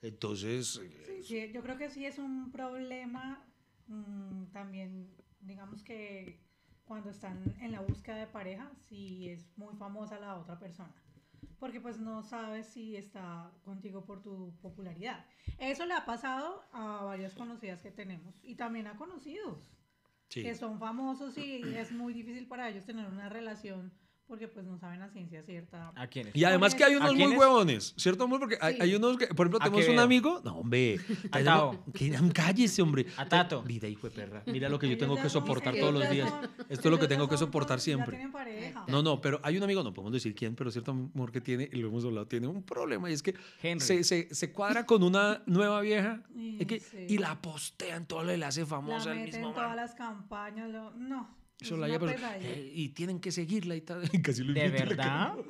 [0.02, 3.41] Entonces, Sí, sí, yo creo que sí es un problema
[3.88, 5.08] mm, también,
[5.45, 6.39] digamos que
[6.86, 10.93] cuando están en la búsqueda de pareja, si es muy famosa la otra persona,
[11.60, 15.25] porque pues no sabes si está contigo por tu popularidad.
[15.58, 19.71] Eso le ha pasado a varias conocidas que tenemos y también a conocidos
[20.29, 20.43] sí.
[20.43, 23.93] que son famosos y es muy difícil para ellos tener una relación
[24.27, 25.91] porque pues no saben a ciencia cierta.
[25.95, 26.36] ¿A quiénes?
[26.36, 28.39] Y además que hay ¿A unos muy huevones, ¿cierto, amor?
[28.39, 28.79] Porque hay, Sí.
[28.81, 30.03] hay unos que, por ejemplo, ¿A tenemos un veo?
[30.03, 30.41] amigo.
[30.43, 30.99] No, hombre.
[31.31, 31.83] A tenemos- Tao.
[31.93, 33.05] que- Cállese, hombre.
[33.17, 33.63] A Tato.
[33.63, 34.43] Mira, hijo de perra.
[34.47, 36.31] Mira lo que yo tengo que soportar todos los días.
[36.69, 38.27] Esto es lo que tengo que soportar siempre.
[38.88, 41.69] No, no, pero hay un amigo, no podemos decir quién, pero cierto amor que tiene,
[41.71, 43.36] y lo hemos hablado, tiene un problema y es que
[43.79, 46.21] se, se, se cuadra con una nueva vieja
[46.59, 47.05] es que- sí.
[47.09, 49.77] y la postean, todo le hace la famosa al meten mismo en todas man.
[49.77, 50.69] las campañas.
[50.69, 51.42] lo- no.
[51.59, 54.03] Eso es la una lleva, pues, eh, y tienen que seguirla y tal.
[54.11, 55.35] y Casi lo ¿De verdad?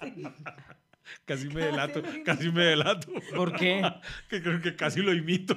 [1.24, 3.08] Casi me delato, casi me delato.
[3.34, 3.82] ¿Por qué?
[4.28, 5.56] que creo que casi lo imito.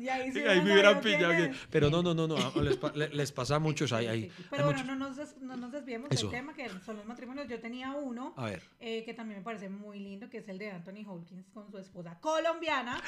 [0.00, 1.30] Y ahí, sí Ahí me hubieran pillado.
[1.32, 1.52] que-.
[1.70, 2.36] Pero no, no, no, no.
[2.62, 3.90] Les, pa- le- les pasa a muchos.
[3.90, 3.96] Sí.
[3.96, 6.28] hay Pero bueno, muchos- no nos, des- no nos desviemos Eso.
[6.28, 7.46] del tema que son los matrimonios.
[7.48, 8.62] Yo tenía uno A ver.
[8.80, 11.78] eh, que también me parece muy lindo, que es el de Anthony Hopkins con su
[11.78, 13.00] esposa colombiana,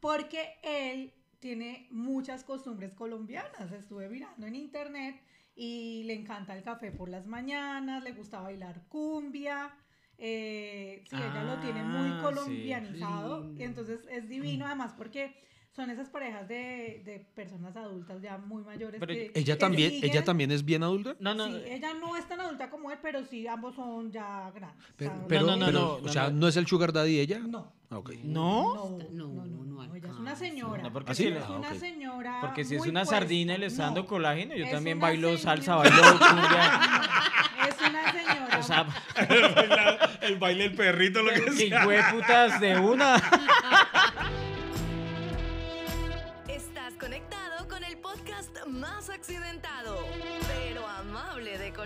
[0.00, 3.72] porque él tiene muchas costumbres colombianas.
[3.72, 5.20] Estuve mirando en internet
[5.54, 9.74] y le encanta el café por las mañanas, le gusta bailar cumbia.
[10.20, 12.22] eh, sí, ella lo tiene muy Ah, sí.
[12.22, 15.32] colombianizado y entonces es divino además porque
[15.78, 18.98] son esas parejas de, de personas adultas ya muy mayores.
[18.98, 21.14] Pero que- ¿Ella que también, siguen- ¿Ella también es bien adulta?
[21.20, 21.46] No, no.
[21.46, 24.84] Sí, ella no es tan adulta como él, pero sí, ambos son ya grandes.
[24.96, 26.40] Pero, o sea, pero, no, no, pero, no, o sea, no.
[26.40, 27.38] ¿no es el sugar daddy ella?
[27.38, 27.72] No.
[27.90, 28.10] Ah, ok.
[28.24, 28.74] ¿No?
[28.74, 30.82] No, No, no, no, no no, ella es una señora.
[30.82, 31.26] No, porque ¿Ah, sí?
[31.28, 32.38] Es Ah, señora.
[32.40, 33.16] Porque si es una puesta.
[33.20, 35.42] sardina y le está dando No, colágeno, yo es también bailo señora.
[35.56, 36.80] salsa, bailo cumbia.
[37.68, 38.58] Es una señora.
[38.58, 38.86] O sea,
[40.22, 42.10] el baile del perrito, lo que sea.
[42.12, 43.16] putas de una.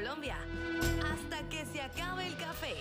[0.02, 0.36] Colombia.
[1.12, 2.74] Hasta que se acabe el café.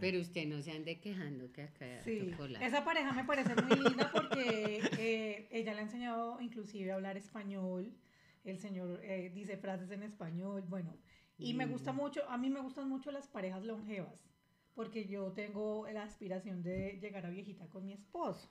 [0.00, 3.54] Pero usted no se ande quejando que acá Sí, tocó la- esa pareja me parece
[3.62, 7.92] muy linda porque eh, ella le ha enseñado inclusive a hablar español.
[8.44, 10.96] El señor eh, dice frases en español, bueno.
[11.36, 14.24] Y me gusta mucho, a mí me gustan mucho las parejas longevas
[14.74, 18.48] porque yo tengo la aspiración de llegar a viejita con mi esposo.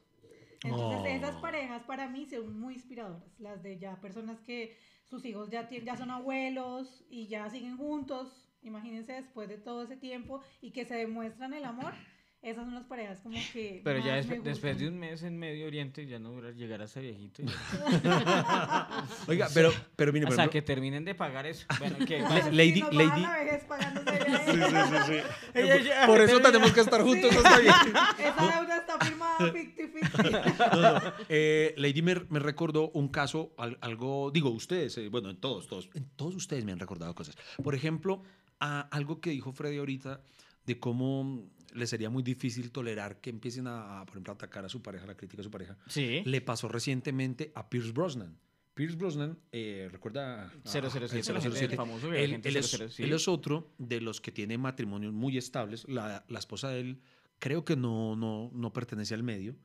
[0.64, 1.06] Entonces Oh.
[1.06, 5.70] esas parejas para mí son muy inspiradoras, las de ya personas que sus hijos ya,
[5.70, 10.72] tien- ya son abuelos y ya siguen juntos, imagínense después de todo ese tiempo y
[10.72, 11.94] que se demuestran el amor,
[12.42, 13.82] esas son las parejas como que...
[13.84, 16.52] Pero ya más me despe- después de un mes en Medio Oriente ya no dura
[16.52, 17.44] llegar a ese viejito.
[17.44, 19.06] ya.
[19.28, 21.66] Oiga, pero, pero mire, O por sea, que terminen de pagar eso.
[21.80, 21.98] Bueno.
[22.00, 25.60] Le- Sí, Lady- bajan Lady- la vejez pagándose ya Sí, sí, sí, sí.
[25.60, 27.74] Ella ya- Por eso tenemos que estar juntos hasta bien.
[28.20, 30.76] Esa deuda está firmada 50-50.
[30.76, 31.14] No, no.
[31.30, 35.68] Eh, Lady me, me recordó un caso, al- algo, digo, ustedes, eh, bueno, en todos,
[35.68, 37.36] todos, en todos ustedes me han recordado cosas.
[37.64, 38.24] Por ejemplo,
[38.60, 40.22] a algo que dijo Freddy ahorita
[40.66, 41.44] de cómo
[41.78, 45.06] le sería muy difícil tolerar que empiecen a, a, por ejemplo, atacar a su pareja,
[45.06, 45.78] la crítica a su pareja.
[45.88, 46.22] Sí.
[46.26, 48.38] Le pasó recientemente a Pierce Brosnan.
[48.74, 50.46] Pierce Brosnan, eh, ¿recuerda?
[50.46, 51.66] a- 007, el 007.
[51.66, 53.04] el famoso Él, agente él es, 007.
[53.04, 55.88] él es otro de los que tiene matrimonios muy estables.
[55.88, 57.02] La, la esposa de él
[57.40, 59.56] creo que no, no, no pertenece al medio.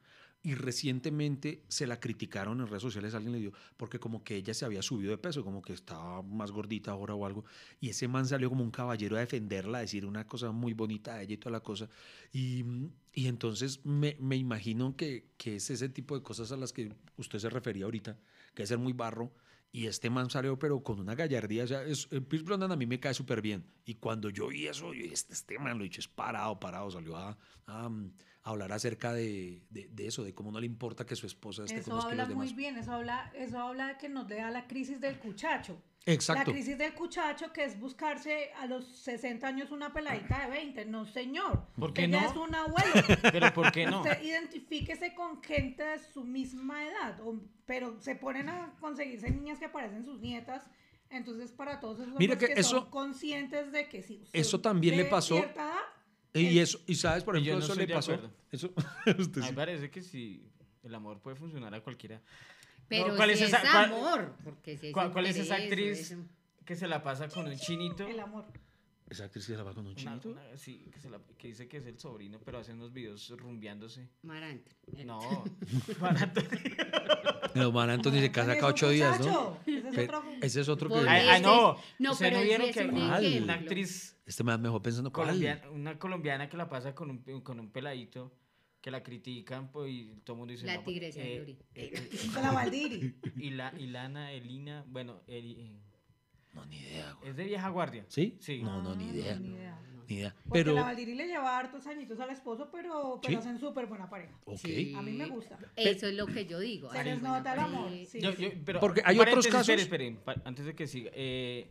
[0.42, 4.54] Y recientemente se la criticaron en redes sociales, alguien le dio, porque como que ella
[4.54, 7.44] se había subido de peso, como que estaba más gordita ahora o algo,
[7.80, 11.16] y ese man salió como un caballero a defenderla, a decir una cosa muy bonita
[11.16, 11.88] de ella y toda la cosa,
[12.32, 12.64] y,
[13.12, 16.92] y entonces me, me imagino que, que es ese tipo de cosas a las que
[17.16, 18.18] usted se refería ahorita,
[18.54, 19.32] que es ser muy barro,
[19.74, 21.64] y este man salió, pero con una gallardía.
[21.64, 23.64] O sea, es, eh, Pierce Brosnan a mí me cae súper bien.
[23.86, 26.90] Y cuando yo vi eso, yo este, este man lo he dicho, es parado, parado.
[26.90, 27.90] Salió a, a, a
[28.44, 31.76] hablar acerca de, de, de eso, de cómo no le importa que su esposa esté
[31.82, 32.56] con Eso los habla muy más.
[32.56, 35.80] bien, eso habla, eso habla de que nos da la crisis del cuchacho.
[36.04, 36.50] Exacto.
[36.50, 40.84] La crisis del cuchacho que es buscarse a los 60 años una peladita de 20.
[40.86, 41.68] No, señor.
[41.78, 42.18] ¿Por qué no?
[42.18, 42.92] es un abuelo.
[43.32, 44.00] Pero ¿por qué no?
[44.02, 49.60] Usted identifíquese con gente de su misma edad, o- pero se ponen a conseguirse niñas
[49.60, 50.68] que parecen sus nietas.
[51.08, 54.60] Entonces, para todos esos Mira que que, eso- son conscientes de que si usted eso
[54.60, 55.78] también le pasó- cierta edad,
[56.34, 58.18] Y es- eso, y sabes, por ejemplo, no eso le pasó.
[58.50, 58.72] Eso,
[59.18, 59.50] usted A mí sí.
[59.50, 60.48] me parece que sí,
[60.82, 62.20] el amor puede funcionar a cualquiera.
[62.88, 64.34] Pero ¿cuál si es es, esa- cuál- amor.
[64.44, 66.24] porque si es ¿Cuál, cuál es esa actriz eso.
[66.64, 68.06] que se la pasa con un chinito?
[68.06, 68.44] el amor.
[69.08, 70.30] Esa actriz que se la va con un chinito.
[70.30, 73.28] una- sí, que, se la- que dice que es el sobrino, pero hace unos videos
[73.38, 74.08] rumbeándose.
[74.22, 74.70] Maranta.
[75.04, 75.20] No,
[76.00, 76.50] Antonio.
[77.52, 79.58] Pero Man Anthony se casa cada ocho días, ¿no?
[79.92, 80.94] Muchacho, ese es Pero otro- ese es otro que.
[81.08, 82.84] Ah, ah, no, no, ¿ustedes pero no vieron es que
[83.42, 85.26] una actriz Este me dejó pensando, ¿cuál?
[85.28, 88.32] colombiana, una colombiana que la pasa con un, con un peladito
[88.80, 92.08] que la critican pues, y todo el mundo dice La no, tigresa de eh, eh,
[92.34, 93.14] de la Valdiri.
[93.36, 95.80] y la Ilana Elina bueno Eli- eh,
[96.52, 97.12] No, ni idea.
[97.12, 97.30] güey.
[97.30, 98.36] es de vieja guardia ¿Sí?
[98.40, 98.60] Sí.
[98.62, 99.36] No, no, ni Ah, idea.
[99.36, 99.78] ni idea.
[100.08, 100.34] Ni idea.
[100.44, 103.38] Porque Pero, la Valdiri le lleva hartos añitos al esposo, pero, pero ¿Sí?
[103.38, 104.36] hacen súper buena pareja.
[104.44, 104.58] ok.
[104.58, 104.94] Sí.
[104.96, 105.58] A mí me gusta.
[105.76, 106.90] Eso es lo que yo digo.
[106.92, 107.90] Se les nota el amor.
[108.06, 111.70] Sí, Yo- yo- pero, Porque hay otros casos- espere, espere, antes de que siga eh,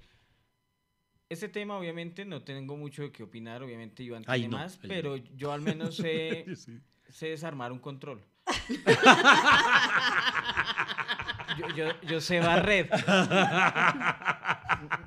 [1.30, 4.78] este tema obviamente no tengo mucho de qué opinar obviamente Iván Ay, tiene no, más
[4.86, 6.78] pero yo al menos sé, Sí.
[7.08, 8.22] sé desarmar un control
[11.58, 12.90] yo, yo, yo sé barrer.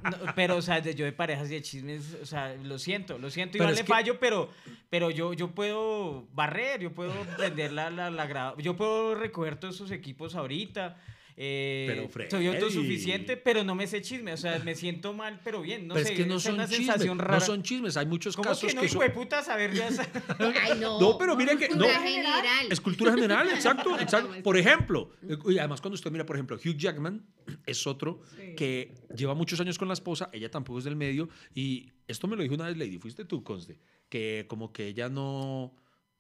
[0.05, 3.31] No, pero, o sea, yo de parejas y de chismes, o sea, lo siento, lo
[3.31, 4.51] siento, Pero igual es le que- fallo, pero,
[4.91, 9.57] pero yo, yo puedo barrer, yo puedo prender la, la, la gra- yo puedo recoger
[9.57, 10.97] todos esos equipos ahorita.
[11.37, 12.31] Eh, Pero, Freddy.
[12.31, 15.95] soy autosuficiente, pero no me sé chisme, o sea, me siento mal, pero bien, no
[15.95, 16.87] pero sé, es que no es son una chismes.
[16.87, 17.41] sensación No rara.
[17.41, 17.97] son chismes.
[17.97, 19.03] Hay muchos ¿Cómo casos que no, que hijo son.
[19.09, 20.09] de puta, saber ya esa-
[20.63, 21.01] Ay, no.
[21.01, 22.03] No, pero mire que- cultura no.
[22.07, 22.67] general.
[22.71, 24.29] Es cultura general, exacto, exacto.
[24.29, 24.43] Vamos.
[24.45, 27.27] Por ejemplo, eh, y además cuando usted mira, por ejemplo, Hugh Jackman
[27.67, 28.55] es otro Sí.
[28.57, 32.37] que lleva muchos años con la esposa, ella tampoco es del medio, y esto me
[32.37, 35.75] lo dijo una vez Lady, fuiste tú, Conste, que como que ella no,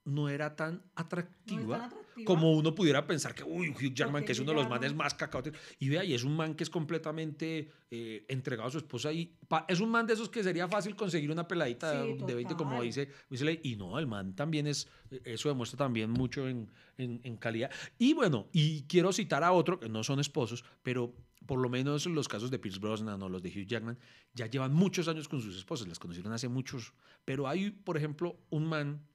[0.04, 2.24] no era tan atractiva, atractiva.
[2.26, 4.94] como uno pudiera pensar que, uy, Hugh Jackman, Porque que es uno de los manes
[4.94, 8.78] más cacaotes, y vea, y es un man que es completamente eh, entregado a su
[8.78, 12.16] esposa, y pa- es un man de esos que sería fácil conseguir una peladita Sí,
[12.26, 14.88] de 20, como dice, dice y no, el man también es,
[15.24, 17.70] eso demuestra también mucho en, en- en calidad.
[17.98, 21.14] Y bueno, y quiero citar a otro, que no son esposos, pero
[21.46, 23.98] por lo menos los casos de Pierce Brosnan o los de Hugh Jackman
[24.34, 26.92] ya llevan muchos años con sus esposas, las conocieron hace muchos.
[27.24, 29.06] Pero hay, por ejemplo, un man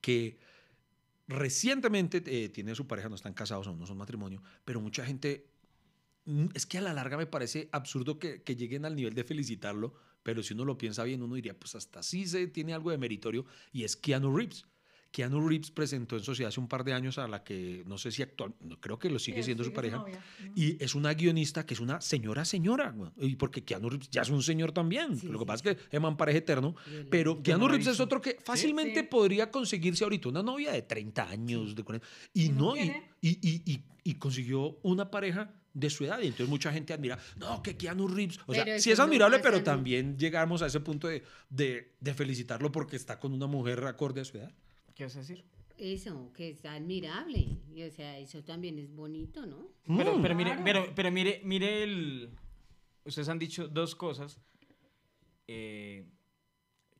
[0.00, 0.38] que
[1.26, 5.46] recientemente eh, tiene su pareja, no están casados, no, no son matrimonio, pero mucha gente,
[6.24, 9.24] mm, es que a la larga me parece absurdo que, que lleguen al nivel de
[9.24, 12.90] felicitarlo, pero si uno lo piensa bien, uno diría, pues hasta sí se tiene algo
[12.90, 14.64] de meritorio, y es Keanu Reeves.
[15.10, 18.10] Keanu Reeves presentó en Sociedad hace un par de años a la que no sé
[18.12, 19.96] si actual, no, creo que lo sigue Sí, siendo su sigue pareja.
[19.96, 20.22] novia.
[20.44, 20.52] Ujú.
[20.54, 22.94] Y es una guionista que es una señora, señora.
[23.16, 25.16] Y porque Keanu Reeves ya es un señor también.
[25.18, 26.74] Sí, Lo que sí, pasa es que Eman pareja eterno.
[27.10, 29.06] Pero Keanu Reeves es otro que fácilmente Sí.
[29.10, 31.74] podría conseguirse ahorita una novia de 30 años.
[31.74, 32.92] De 40, y ¿Y no y,
[33.22, 36.18] y, y, y- consiguió una pareja de su edad.
[36.20, 38.38] Y entonces mucha gente admira, no, que Keanu Reeves.
[38.46, 42.14] O sea, Pero sí es admirable, pero también llegamos a ese punto de, de, de
[42.14, 44.52] felicitarlo porque está con una mujer acorde a su edad.
[44.98, 45.44] ¿Qué vas a decir?
[45.78, 47.56] Eso, que es admirable.
[47.72, 49.68] Y, o sea, eso también es bonito, ¿no?
[49.86, 50.22] Pero, Mm.
[50.22, 50.64] pero mire, Claro.
[50.64, 52.30] pero, pero mire, mire el.
[53.04, 54.40] Ustedes han dicho dos cosas.
[55.50, 56.04] eh,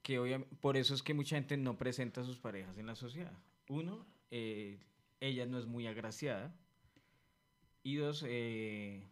[0.02, 2.94] que obviamente, por eso es que mucha gente no presenta a sus parejas en la
[2.94, 3.36] sociedad.
[3.68, 4.78] Uno, eh,
[5.20, 6.56] ella no es muy agraciada.
[7.82, 9.06] Y dos, eh,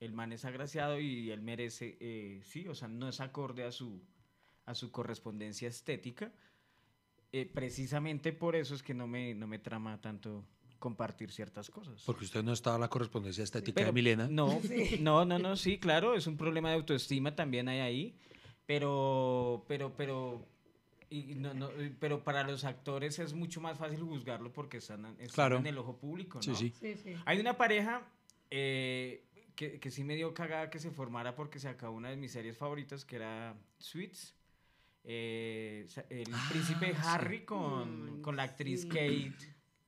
[0.00, 3.72] el man es agraciado y él merece, eh, sí, o sea, no es acorde a
[3.72, 4.00] su,
[4.64, 6.32] a su correspondencia estética.
[7.32, 10.44] Eh, precisamente por eso es que no me, no me trama tanto
[10.78, 12.02] compartir ciertas cosas.
[12.06, 14.28] Porque usted no estaba en la correspondencia estética de Pero- Milena.
[14.30, 14.60] No,
[15.00, 18.16] no, no, no, sí, claro, es un problema de autoestima también hay ahí,
[18.64, 20.46] pero, pero, pero,
[21.10, 25.28] y no, no, pero para los actores es mucho más fácil juzgarlo porque están, están
[25.28, 25.56] Claro.
[25.58, 26.42] en el ojo público, ¿no?
[26.42, 26.74] Sí, sí.
[26.80, 27.14] Sí, sí.
[27.26, 28.06] Hay una pareja
[28.50, 29.24] eh,
[29.56, 32.32] que, que sí me dio cagada que se formara porque se acabó una de mis
[32.32, 34.34] series favoritas que era Sweets.
[35.04, 37.00] Eh, el Ah, príncipe sí.
[37.04, 38.88] Harry con, con la actriz sí.
[38.88, 39.32] Kate.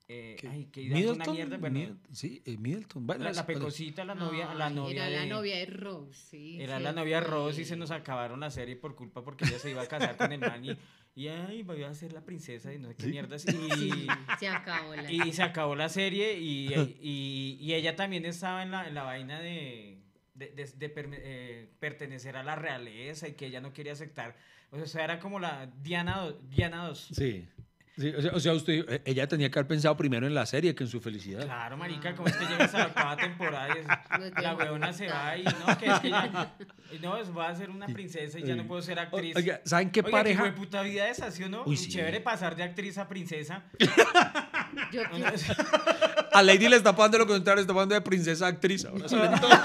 [0.08, 0.48] eh, ¿Qué?
[0.48, 3.06] ay, que era una mierda, sí, eh, Middleton.
[3.06, 6.60] Bueno, la, la pecosita, la novia, la novia Era de- la novia de Rose, sí.
[6.60, 7.26] Era la novia de.
[7.28, 10.16] Rose y se nos acabaron la serie por culpa porque ella se iba a casar
[10.16, 10.76] con el man y,
[11.14, 13.44] y ay, voy a ser la princesa y no sé qué mierdas.
[13.46, 14.06] Y, Sí,
[14.40, 18.72] se acabó la y se acabó la serie y, y- y ella también estaba en
[18.72, 19.99] la, en la vaina de,
[20.40, 24.34] de, de- de perme- eh, pertenecer a la realeza y que ella no quería aceptar.
[24.72, 27.08] O sea, era como la Diana, Diana 2.
[27.12, 27.46] Sí.
[27.98, 30.46] Sí, o sea, o sea, usted, eh, ella tenía que haber pensado primero en la
[30.46, 31.42] serie que en su felicidad.
[31.44, 35.08] Claro, marica, como es que llegas a la octava temporada y es- la huevona se
[35.08, 36.54] va y no, que es que ya,
[36.92, 39.36] y no, es- voy a ser una princesa y ya no puedo ser actriz.
[39.36, 40.44] Oiga, ¿saben qué Oiga, pareja?
[40.44, 41.64] qué puta vida esa, ¿sí o no?
[41.66, 41.90] Uy, sí.
[41.90, 43.64] Chévere pasar de actriz a princesa.
[43.78, 43.88] Yo
[44.90, 45.10] quiero-
[46.32, 48.84] A Lady le está pasando lo contrario, está pasando de princesa actriz.
[48.84, 49.58] Ahora salen todos.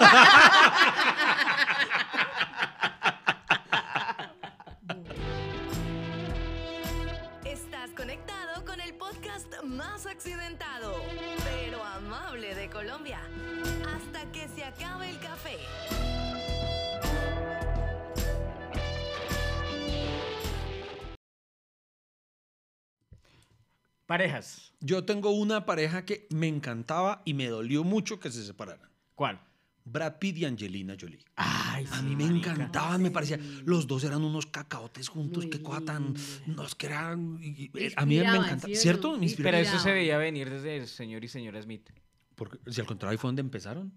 [24.05, 24.73] Parejas.
[24.81, 28.89] Yo tengo una pareja que me encantaba y me dolió mucho que se separaran.
[29.15, 29.41] ¿Cuál?
[29.87, 31.23] Brad Pitt y Angelina Jolie.
[31.35, 33.39] Ay, A mí me encantaban, me parecía.
[33.65, 36.05] Los dos eran unos cacaotes juntos, Muy qué cosa tan.
[36.05, 36.19] lindo.
[36.47, 37.37] No, es que eran.
[37.41, 38.67] y- y- a mí me Inspiraban, encanta.
[38.67, 39.17] ¿sí o ¿Cierto?
[39.17, 39.29] Me.
[39.29, 41.89] Pero eso se veía venir desde el señor y señora Smith.
[42.35, 43.93] Porque, si al contrario, ahí fue donde empezaron.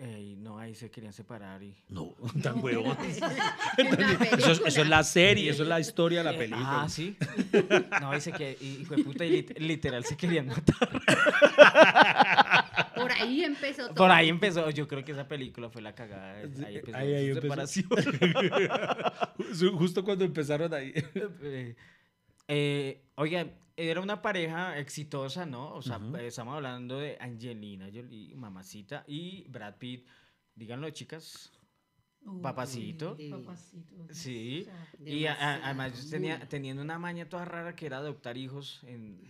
[0.00, 1.74] Ey, no, ahí se querían separar y...
[1.88, 2.96] No, tan huevón.
[3.06, 3.36] Eso, es-
[4.38, 4.84] eso es película.
[4.96, 6.82] la serie, eso es la historia de la película.
[6.82, 7.16] Ah, sí.
[8.00, 10.88] No, ahí se que y, hijo de puta, y lit- literal se querían matar.
[12.94, 13.94] Por ahí empezó todo.
[13.94, 16.34] Por ahí empezó, yo creo que esa película fue la cagada.
[16.66, 17.66] Ahí empezó Ahí- ahí su empezó.
[17.66, 17.88] separación.
[19.38, 20.92] Ju- Justo cuando empezaron ahí.
[21.42, 21.76] Eh,
[22.48, 25.72] eh, oiga, era una pareja exitosa, ¿no?
[25.74, 30.06] O sea, eh, estamos hablando de Angelina Jolie, mamacita, y Brad Pitt.
[30.54, 31.52] Díganlo, chicas.
[32.22, 33.16] Uy, Papacito.
[33.16, 33.30] Sí.
[33.30, 34.14] Papacito.
[34.14, 34.60] Sí.
[34.62, 37.98] O sea, Y a- a- además ellos tenía, tenían una maña toda rara que era
[37.98, 39.20] adoptar hijos en,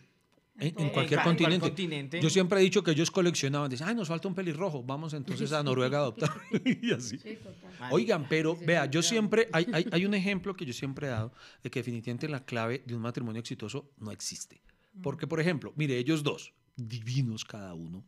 [0.56, 0.92] En, en todo.
[0.92, 2.20] cualquier en cual continente.
[2.20, 3.68] Yo siempre he dicho que ellos coleccionaban.
[3.68, 4.82] Dicen, ay, nos falta un pelirrojo.
[4.84, 6.30] Vamos entonces a Noruega a adoptar.
[6.64, 7.18] y así.
[7.18, 7.56] Sí, total.
[7.62, 11.10] Marica, Oigan, pero vea, yo siempre, hay, hay, hay un ejemplo que yo siempre he
[11.10, 11.32] dado
[11.62, 14.62] de que definitivamente la clave de un matrimonio exitoso no existe.
[15.02, 18.04] Porque, por ejemplo, mire, ellos dos, divinos cada uno,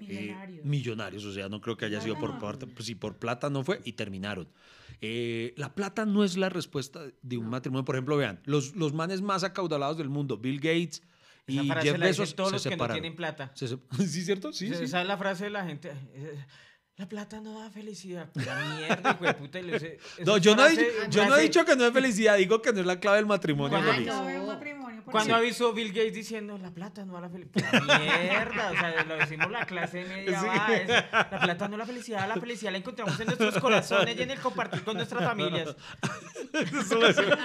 [0.00, 0.64] eh, Millonarios.
[0.64, 2.40] millonarios, o sea, no creo que haya sido por Plata.
[2.46, 4.48] parte, pues si por plata no fue y terminaron.
[5.00, 7.84] Eh, la plata no es la respuesta de un matrimonio.
[7.84, 11.02] Por ejemplo, vean, los, los manes más acaudalados del mundo, Bill Gates
[11.48, 13.50] y esa frase Jeff la dicen todos se los que no tienen plata.
[13.54, 13.66] Se
[14.06, 14.52] ¿Sí, cierto?
[14.52, 14.84] Sí, sí.
[14.84, 15.92] Esa es la frase de la gente.
[16.14, 16.44] eh,
[16.98, 18.28] La plata no da felicidad.
[18.34, 19.60] La mierda, hijo de puta.
[19.60, 21.76] y le dice- No, yo no, he, frase- dicho- yo no he frase- dicho que
[21.76, 23.80] no es felicidad, digo que no es la clave del matrimonio.
[23.80, 23.90] No.
[23.90, 24.46] Ay, no.
[24.46, 25.02] matrimonio.
[25.04, 27.72] Cuando avisó Bill Gates diciendo la plata no da la felicidad.
[27.86, 30.40] La mierda, o sea, lo decimos la clase media.
[30.40, 30.46] Sí.
[30.46, 34.16] va, es- la plata no da la felicidad, la felicidad la encontramos en nuestros corazones
[34.18, 35.76] y en el compartir con nuestras familias.
[36.52, 37.38] Eso lo decía.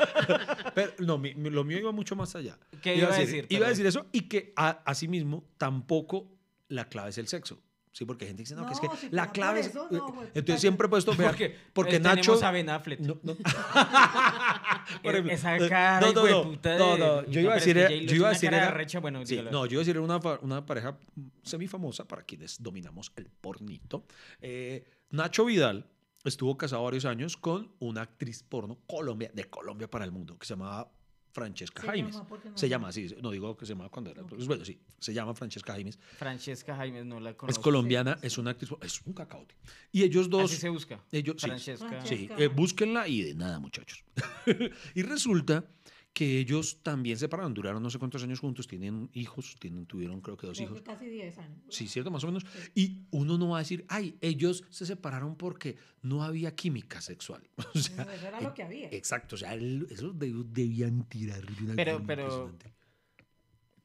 [0.73, 2.57] Pero no, mi- lo mío iba mucho más allá.
[2.81, 3.45] ¿Qué iba a decir?
[3.49, 6.27] Iba a decir eso y que a- asimismo tampoco
[6.69, 7.61] la clave es el sexo.
[7.93, 9.67] Sí, porque hay gente que dice, no, que es que si la clave es...
[9.67, 12.21] eso, no, güey, Entonces siempre he puesto, vea, Porque, porque Nacho...
[12.21, 12.99] tenemos a Ben Affleck.
[13.01, 13.33] No, no.
[15.03, 18.15] E- esa eh, cara, no, puta no, de- no, no, yo iba a decir, yo
[18.15, 20.97] iba a una decir, era- bueno, sí, no, yo iba a decir una, una pareja
[21.43, 24.05] semifamosa para quienes dominamos el pornito.
[24.41, 25.85] Eh, Nacho Vidal
[26.23, 30.47] estuvo casado varios años con una actriz porno Colombia, de Colombia para el mundo, que
[30.47, 30.91] se llamaba
[31.33, 32.13] Francesca Se Jaimes.
[32.13, 34.63] llama porque no se llama así, no digo que se llama cuando era, pues bueno,
[34.63, 35.97] sí, se llama Francesca Jaimes.
[36.17, 37.61] Francesca Jaime no la Es conozco.
[37.63, 39.55] colombiana, es una actriz, es un cacaote.
[39.91, 40.51] Y ellos dos...
[40.51, 41.03] Así se busca.
[41.11, 41.87] Ellos, sí, Francesca.
[41.87, 42.15] Francesca.
[42.37, 44.03] Sí, eh, búsquenla y de nada, muchachos.
[44.95, 45.65] y resulta
[46.13, 50.21] que ellos también se separaron, duraron no sé cuántos años juntos, tienen hijos, tienen, tuvieron
[50.21, 50.85] creo que dos Creo que hijos.
[50.85, 51.57] Casi 10 años.
[51.69, 52.45] Sí, cierto, más o menos.
[52.75, 57.41] Y uno no va a decir, ay, ellos se separaron porque no había química sexual.
[57.73, 58.89] O sea, Eso era eh, lo que había.
[58.91, 62.51] Exacto, o sea, de- debían tirar de una Pero- pero-.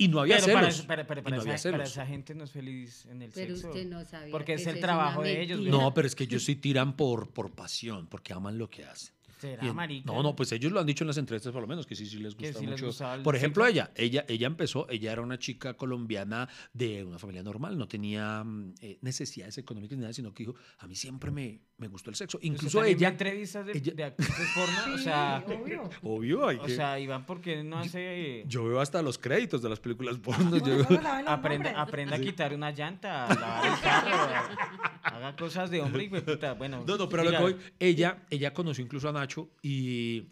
[0.01, 0.83] Y no había Pero celos.
[0.83, 1.91] para- para- para no había esa, para celos.
[1.93, 3.69] esa gente no es feliz en el Pero sexo.
[3.71, 4.31] usted no sabía.
[4.31, 5.61] Porque que es el eso trabajo de ellos.
[5.63, 9.15] No, pero es que ellos sí tiran por, por pasión, porque aman lo que hacen.
[9.39, 10.03] ¿Será, en-?
[10.05, 12.07] No, no, pues ellos lo han dicho en las entrevistas por lo menos, que sí,
[12.07, 12.91] sí les gusta sí mucho.
[13.23, 17.79] por ejemplo, ella, ella, ella empezó, ella era una chica colombiana de una familia normal,
[17.79, 21.61] no tenía mm, eh, necesidades económicas ni nada, sino que dijo, a mí siempre me,
[21.79, 22.39] me gustó el sexo.
[22.39, 25.91] ¿Usted Incluso ella, entrevistas de, ella- de actrices porno, o Sí, sea, obvio.
[26.03, 28.45] obvio, hay o que- sea, Iván, ¿por qué no hace...
[28.49, 30.57] yo veo hasta los créditos de las películas porno.
[30.59, 34.69] Yo- no aprenda a quitar una llanta, a lavar el carro,
[35.03, 36.85] haga cosas de hombre y puta, bueno.
[36.87, 40.25] No, no, pero lo que voy, ella, ella conoció incluso a Nacho y,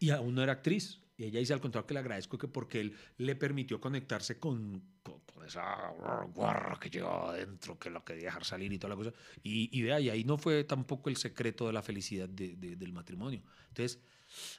[0.00, 1.00] y aún no era actriz.
[1.16, 4.82] Y ella dice al contrario que le agradezco que porque él le permitió conectarse con,
[5.02, 5.17] con- con
[5.48, 5.90] esa
[6.34, 9.12] guarra que llevaba adentro, que lo quería dejar salir y toda la cosa.
[9.42, 12.76] Y, y vea, y ahí no fue tampoco el secreto de la felicidad de- de-
[12.76, 13.42] del matrimonio.
[13.68, 14.00] Entonces,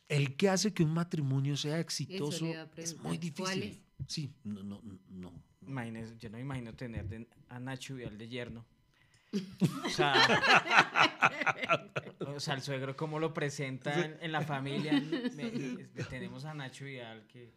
[0.07, 3.83] el que hace que un matrimonio sea exitoso es muy ¿Cuál difícil.
[4.07, 5.33] Sí, no, no, no.
[5.61, 8.65] Imagínese, yo no me imagino tener de- a Nacho Vidal de yerno.
[9.85, 10.13] O sea,
[12.19, 14.93] o sea, el suegro cómo lo presentan en la familia.
[15.35, 17.51] Me- me- tenemos a Nacho Vidal que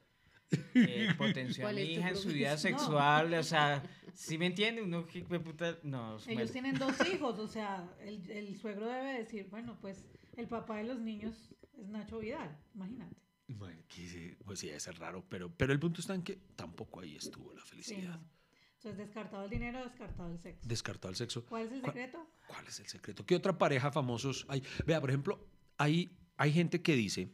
[0.74, 3.34] eh, potenció a ¿Cuál mi es tu hija en su vida sexual.
[3.34, 3.82] O sea,
[4.14, 4.82] ¿sí me entiende?
[4.82, 5.78] Uno que puta.
[5.82, 10.04] No, Ellos tienen dos hijos, o sea, el, el suegro debe decir, bueno, pues
[10.36, 13.16] el papá de los niños es Nacho Vidal, imagínate.
[13.48, 17.00] Bueno, que sí, pues sí, ser raro, pero, pero el punto está en que tampoco
[17.00, 18.18] ahí estuvo la Sí, felicidad.
[18.18, 18.30] no.
[18.76, 20.66] Entonces, descartado el dinero, descartado el sexo.
[20.68, 21.44] Descartó al sexo.
[21.46, 22.26] ¿Cuál es el ¿Cuál- secreto?
[22.48, 23.24] ¿Cuál es el secreto?
[23.26, 24.62] ¿Qué otra pareja famosos hay?
[24.86, 25.46] Vea, por ejemplo,
[25.76, 27.28] hay, hay gente que dice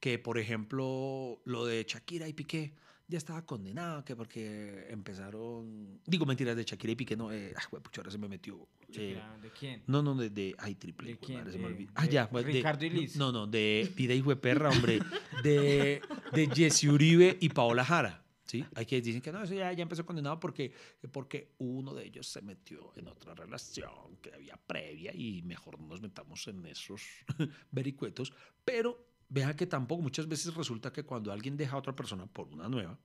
[0.00, 2.72] que, por ejemplo, lo de Shakira y Piqué
[3.06, 6.00] ya estaba condenado, que porque empezaron...
[6.06, 8.68] Digo mentiras de Shakira y Piqué, no, eh, ah, pucha, ahora se me metió.
[8.94, 9.82] eh, ¿De quién?
[9.88, 11.12] no, no, de, de ay, triple.
[11.12, 11.38] ¿De quién?
[11.40, 11.92] madre, se me De- olvidó.
[11.96, 13.16] Ah, ya, pues, de- Ricardo y Liz.
[13.16, 15.00] No, no, de Pida y perra, hombre.
[15.42, 16.00] De,
[16.32, 18.24] de Jesse Uribe y Paola Jara.
[18.46, 18.64] ¿Sí?
[18.74, 20.72] Hay que dicen que no, eso ya, ya empezó condenado porque,
[21.12, 25.86] porque uno de ellos se metió en otra relación que había previa y mejor no
[25.86, 27.00] nos metamos en esos
[27.70, 28.32] vericuetos.
[28.64, 32.48] Pero vea que tampoco muchas veces resulta que cuando alguien deja a otra persona por
[32.48, 32.98] una nueva,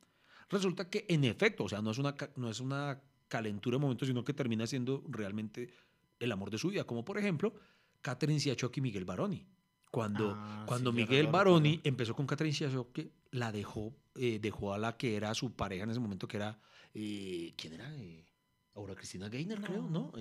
[0.50, 3.00] resulta que en efecto, o sea, no es una, no es una
[3.30, 5.70] calentura de momento, sino que termina siendo realmente
[6.20, 6.84] el amor de su vida.
[6.84, 7.54] Como por ejemplo,
[8.02, 9.48] Catherine Siachoque y Miguel Baroni.
[9.92, 14.78] Cuando, Ah, cuando sí, Miguel Baroni empezó con Catherine Siachoque, la dejó, eh, dejó a
[14.78, 16.60] la que era su pareja en ese momento, que era,
[16.94, 17.96] eh, ¿quién era?
[17.96, 18.26] Eh,
[18.74, 20.12] Aura Cristina Gainer, creo, ¿no?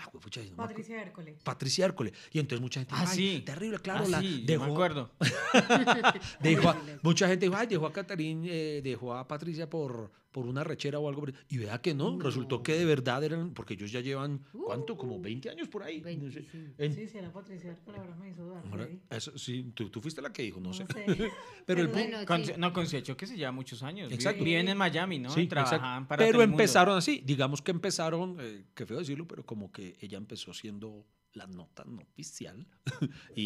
[0.00, 0.68] Eh, ah, juepucha, no me acuerdo.
[0.74, 1.34] Patricia Hércules.
[1.42, 2.12] Patricia Hércules.
[2.32, 3.42] Y entonces mucha gente Ah, ay, sí.
[3.44, 5.10] terrible, claro, Ah, la sí, dejó, me acuerdo.
[6.40, 8.50] Dejó a- mucha gente dijo, ay, dejó a Catarina,
[8.82, 11.24] dejó a Patricia por, por una rechera o algo.
[11.48, 12.20] Y vea que no, No.
[12.22, 14.96] resultó que de verdad eran, porque ellos ya llevan, ¿cuánto?
[14.96, 16.00] Como 20 años por ahí.
[16.00, 16.40] no sé.
[16.40, 16.74] 25.
[16.78, 18.64] En- Sí, sí, era Patricia ahora me hizo dudar.
[18.64, 19.00] ahora, Freddy.
[19.10, 20.86] eso, sí, tú, tú fuiste la que dijo, no, No sé.
[20.86, 21.04] sé.
[21.66, 22.52] Pero el Pero Bueno, Con- sí.
[22.58, 24.12] no, con Siecho que se lleva muchos años.
[24.12, 24.44] Exacto.
[24.44, 25.30] Viven en Miami, ¿no?
[25.30, 29.44] Sí, y trabajaban para Pero empezaron así, digamos que empezaron, eh, qué feo decirlo, pero
[29.44, 32.66] como que ella empezó siendo la nota no oficial
[33.36, 33.42] y,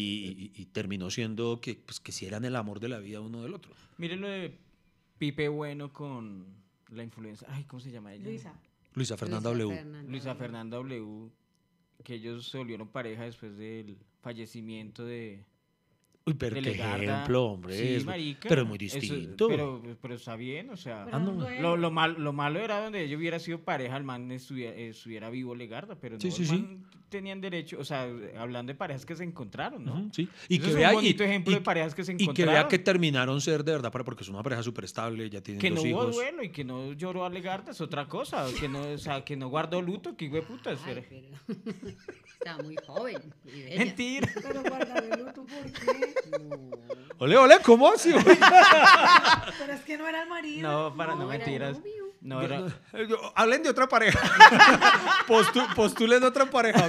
[0.55, 3.43] y- y terminó siendo que, pues, que si eran el amor de la vida uno
[3.43, 3.73] del otro.
[3.97, 4.57] Miren lo de
[5.19, 7.47] Pipe Bueno con la influencia.
[7.49, 8.25] Ay, ¿cómo se llama ella?
[8.25, 8.53] Luisa.
[8.93, 9.75] Luisa Fernanda Luisa W.
[9.75, 10.35] Fernanda Luisa.
[10.35, 11.29] Fernanda W.
[12.03, 15.43] Que ellos se volvieron pareja después del fallecimiento de.
[16.27, 17.03] Uy, pero qué Legarda.
[17.03, 17.77] ejemplo, hombre.
[17.77, 18.49] Sí, es- marica.
[18.49, 19.47] pero es muy Eso- distinto.
[19.47, 21.05] pero, pero está bien, o sea.
[21.11, 21.31] Ah, no.
[21.33, 21.61] un.
[21.61, 25.29] Lo, lo, mal- lo malo era donde ellos hubiera sido pareja, el man estuviera, estuviera
[25.29, 26.53] vivo Legarda, pero no, Sí, sí, el sí.
[26.57, 28.09] man tenían derecho, o sea,
[28.39, 30.09] hablando de parejas que se encontraron, ¿no?
[30.11, 30.27] Sí.
[30.49, 32.43] Y Eso que es un vea, y- ejemplo y- de parejas que se y que
[32.45, 35.61] vea que terminaron ser de verdad, para- porque es una pareja súper estable, ya tienen
[35.61, 36.15] Que no dos hubo hijos.
[36.15, 39.37] duelo y que no lloró a Legarda es otra cosa, que no, o sea, que
[39.37, 40.71] no guardó luto, que hijo de puta.
[40.71, 41.03] Ay, pero
[42.39, 43.21] está muy joven.
[43.45, 43.77] y bella.
[43.85, 44.29] Mentira.
[44.41, 46.14] Pero guardar el luto, ¿por qué?
[47.17, 48.13] Ole, ole, ¿cómo así?
[49.59, 50.69] Pero es que no era el marido.
[50.69, 51.77] No, para no, No, mentiras.
[52.19, 52.63] No era.
[53.35, 54.19] Hablen de otra pareja.
[55.27, 56.87] Postu- postulen otra pareja.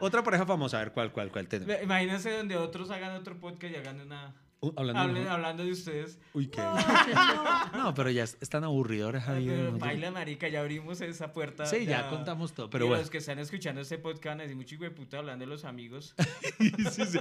[0.00, 0.76] Otra, pareja famosa.
[0.76, 1.82] A ver, ¿cuál, cuál, cuál tenemos?
[1.82, 4.34] Imagínense donde otros hagan otro podcast y hagan una.
[4.68, 6.18] Uh, hablando, Hablen, hablando de ustedes.
[6.32, 6.60] Uy, qué.
[6.60, 6.74] No,
[7.84, 9.56] No, pero ya es, es tan aburridor, Javier.
[9.56, 11.66] Pero no baila, marica, ya abrimos esa puerta.
[11.66, 13.02] Sí, ya contamos todo, pero Y bueno.
[13.02, 16.14] Los que están escuchando este podcast decir mucho hijo de puta hablando de los amigos.
[16.58, 17.18] Sí, sí.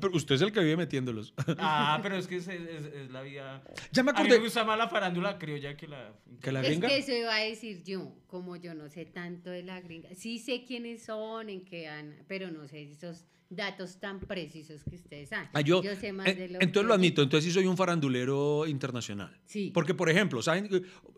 [0.00, 1.34] Pero usted es el que vive metiéndolos.
[1.58, 3.62] Ah, pero es que es, es- es la vida.
[3.92, 4.38] Ya me A mí me acordé.
[4.40, 6.12] gusta más la farándula criolla que la.
[6.40, 6.88] Que la Es gringa.
[6.88, 10.08] que eso iba a decir yo, como yo no sé tanto de la gringa.
[10.14, 13.24] Sí sé quiénes son, en qué han, pero no sé esos
[13.54, 15.48] datos tan precisos que ustedes saben.
[15.52, 17.76] Ah, yo, sé más eh, de lo entonces que- lo admito, entonces sí soy un
[17.76, 19.36] farandulero internacional.
[19.46, 19.70] Sí.
[19.74, 20.68] Porque, por ejemplo, ¿saben?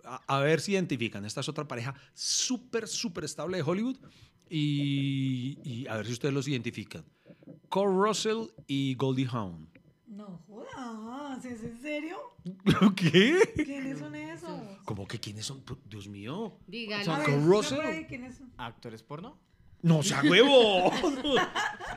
[0.05, 3.97] A, a ver si identifican, esta es otra pareja súper, súper estable de Hollywood
[4.49, 7.05] y, y a ver si ustedes los identifican.
[7.69, 9.69] Cole Russell y Goldie Hawn.
[10.07, 12.17] no jodas, ¿es en serio?
[12.97, 13.39] ¿Qué?
[13.65, 14.61] ¿Quiénes son esos?
[14.85, 15.63] ¿Cómo que quiénes son?
[15.89, 16.59] Dios mío.
[16.67, 17.01] Dígalo.
[17.03, 18.07] A Son ver, con busca Russell.
[18.07, 18.53] quiénes son.
[18.59, 19.39] ¿Actores porno?
[19.85, 20.91] No sea huevo.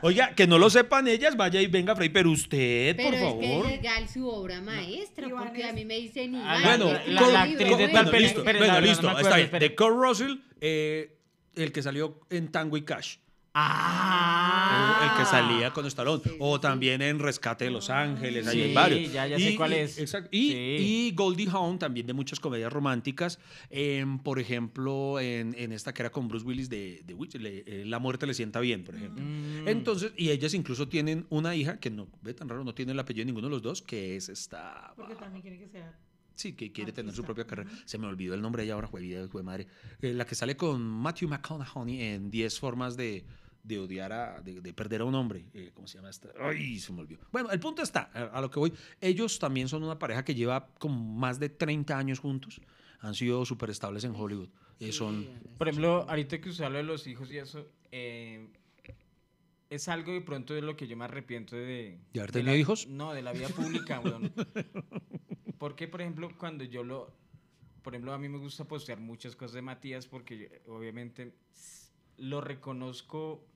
[0.02, 3.20] Oiga, que no lo sepan ellas, vaya y venga, Frey, pero usted, Pero por es
[3.22, 3.40] favor.
[3.40, 6.78] que es legal su obra maestra, Iván porque a mí me dicen Ah, Iván.
[6.80, 9.08] Bueno, la- la- la actriz de bueno, tal bueno, peli- listo, bueno, no, no listo,
[9.08, 9.44] acuerdo, está bien.
[9.46, 9.68] espere.
[9.70, 11.16] De Cole Russell, eh,
[11.56, 13.16] el que salió en Tango y Cash.
[13.60, 15.10] Ah.
[15.10, 16.22] el que salía con Stallone.
[16.24, 19.12] Sí, o también en Rescate de Los Ángeles, ahí Sí, hay varios.
[19.12, 19.98] ya- ya sé Y- cuál y- es.
[19.98, 20.28] exacto.
[20.32, 20.56] Y, Sí.
[21.08, 23.38] y Goldie Hawn también de muchas comedias románticas.
[23.70, 27.64] em, por ejemplo, en, en esta que era con Bruce Willis de, de Witch, le-
[27.66, 29.22] eh, La muerte le sienta bien, por ejemplo.
[29.24, 29.68] Mm.
[29.68, 32.98] Entonces, y ellas incluso tienen una hija que no ve tan raro, no tiene el
[32.98, 34.92] apellido de ninguno de los dos, que es esta.
[34.96, 35.92] Porque también quiere que sea.
[36.34, 37.68] Sí, que quiere tener su propia carrera.
[37.84, 39.66] Se me olvidó el nombre de ella ahora, fue vida de madre.
[40.00, 43.24] Eh, la que sale con Matthew McConaughey en 10 formas de,
[43.68, 45.44] de odiar a, de, de perder a un hombre.
[45.54, 46.30] Eh, ¿Cómo se llama esta?
[46.40, 47.20] Ay, se me olvidó.
[47.30, 48.72] Bueno, el punto está, a, a lo que voy.
[49.00, 52.60] Ellos también son una pareja que lleva como más de 30 años juntos.
[53.00, 54.48] Han sido súper estables en Hollywood.
[54.80, 55.26] Eh, son,
[55.58, 58.48] Por ejemplo, ahorita que usted habla de los hijos y eso, eh,
[59.70, 61.98] es algo de pronto de lo que yo me arrepiento de...
[62.12, 62.86] ¿De haber de tenido la- hijos?
[62.86, 64.32] No, de la vida pública, weón.
[65.58, 67.12] Porque, por ejemplo, cuando yo lo...
[67.82, 71.32] Por ejemplo, a mí me gusta postear muchas cosas de Matías porque yo, obviamente
[72.18, 73.46] lo reconozco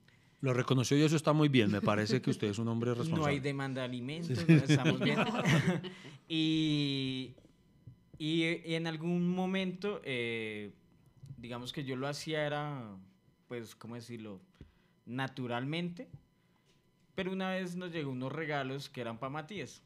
[0.43, 1.71] lo reconoció y eso está muy bien.
[1.71, 3.21] Me parece que usted es un hombre responsable.
[3.21, 5.17] No hay demanda de alimentos, no estamos bien.
[6.27, 7.33] y,
[8.17, 10.73] y, y en algún momento, eh,
[11.37, 12.93] digamos que yo lo hacía era,
[13.47, 14.41] pues, ¿cómo decirlo?
[15.05, 16.09] Naturalmente.
[17.15, 19.81] Pero una vez nos llegó unos regalos que eran para Matías.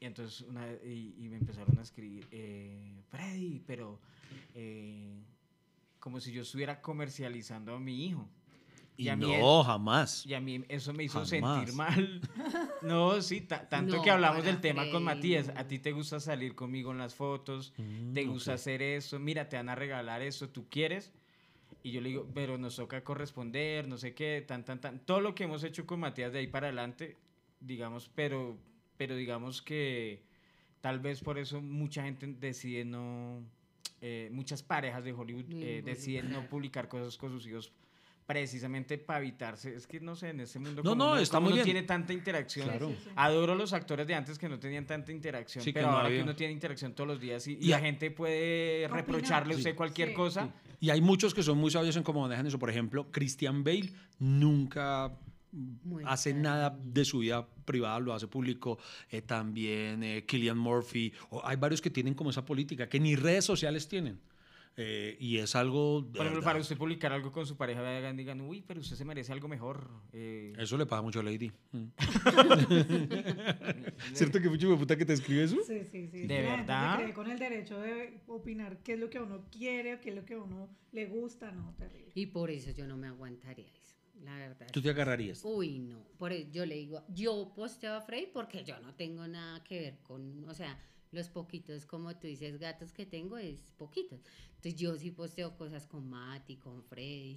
[0.00, 4.00] Y entonces una, y, y me empezaron a escribir, eh, Freddy, pero
[4.54, 5.12] eh,
[5.98, 8.26] como si yo estuviera comercializando a mi hijo.
[8.96, 10.24] Y a mí no, jamás.
[10.24, 11.56] y a mí eso me hizo Jamás.
[11.58, 12.20] sentir mal.
[12.82, 15.50] No, sí, ta- tanto No, que hablamos del tema con Matías.
[15.56, 19.48] A ti te gusta salir conmigo en las fotos, Mm, te gusta hacer eso, mira,
[19.48, 21.10] te van a regalar eso, tú quieres.
[21.82, 24.98] Y yo le digo, pero nos toca corresponder, no sé qué, tan, tan, tan.
[25.00, 27.16] Todo lo que hemos hecho con Matías de ahí para adelante,
[27.60, 28.56] digamos, pero,
[28.96, 30.22] pero digamos que
[30.80, 33.42] tal vez por eso mucha gente decide no,
[34.02, 37.72] eh, muchas parejas de Hollywood eh, deciden no publicar cosas con sus hijos
[38.26, 39.74] precisamente para evitarse.
[39.74, 41.74] Es que no sé, en ese mundo No, como no, está como muy uno bien.
[41.74, 42.68] tiene tanta interacción.
[42.68, 42.88] Claro.
[42.88, 43.10] Sí, sí, sí.
[43.16, 46.06] Adoro los actores de antes que no tenían tanta interacción, Sí, que pero no ahora
[46.06, 46.18] había.
[46.20, 49.00] que uno tiene interacción todos los días y, y Y la gente puede Opinar.
[49.06, 49.76] reprocharle a usted Sí.
[49.76, 50.14] cualquier Sí.
[50.14, 50.48] cosa.
[50.80, 52.58] Y hay muchos que son muy sabios en cómo manejan eso.
[52.58, 55.12] Por ejemplo, Christian Bale nunca
[55.84, 58.78] Muy hace nada de su vida privada, lo hace público.
[59.10, 61.12] Eh, también eh, Killian Murphy.
[61.30, 64.18] O hay varios que tienen como esa política, que ni redes sociales tienen.
[64.76, 66.00] Eh, y es algo...
[66.02, 66.44] de Por ejemplo, verdad.
[66.44, 69.46] para usted publicar algo con su pareja, vean, digan, uy, pero usted se merece algo
[69.46, 69.88] mejor.
[70.12, 71.52] eh, Eso le pasa mucho a Lady.
[71.72, 71.84] Mm.
[74.14, 75.56] ¿Cierto que mucho puta que te escribe eso?
[75.66, 76.26] Sí, sí, sí.
[76.26, 76.96] ¿De La gente se verdad?
[76.96, 80.24] cree con el derecho de opinar qué es lo que uno quiere, qué es lo
[80.24, 82.12] que a uno le gusta, no, terrible.
[82.14, 84.66] Y por eso yo no me aguantaría eso, la verdad.
[84.72, 85.40] Tú te agarrarías.
[85.44, 86.02] Uy, no.
[86.18, 89.80] Por eso yo le digo, yo posteo a Frey porque yo no tengo nada que
[89.80, 90.78] ver con, o sea,
[91.14, 94.20] los poquitos, como tú dices, gatos que tengo es poquitos.
[94.56, 97.36] Entonces yo sí posteo cosas con Mati, con Freddy,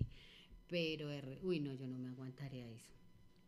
[0.67, 2.96] pero, de re- uy, no, yo no me aguantaría eso.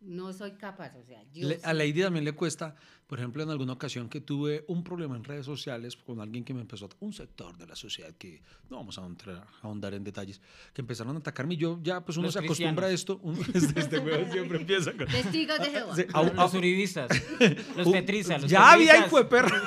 [0.01, 1.47] No soy capaz, o sea, yo...
[1.49, 2.73] Le- a Lady también le cuesta,
[3.05, 6.53] por ejemplo, en alguna ocasión que tuve un problema en redes sociales con alguien que
[6.53, 9.93] me empezó, a- un sector de la sociedad que no vamos a entrar- a ahondar
[9.93, 10.39] en detalles,
[10.73, 13.39] que empezaron a atacarme y yo ya, pues uno Los se acostumbra a esto, uno,
[13.53, 15.05] este, este huevo siempre empieza con...
[15.07, 15.95] Testigos de Jehová.
[15.95, 17.09] Sí, los, au- los uribistas,
[17.75, 19.07] los petristas, los ya había petristas.
[19.07, 19.61] hijo de perra.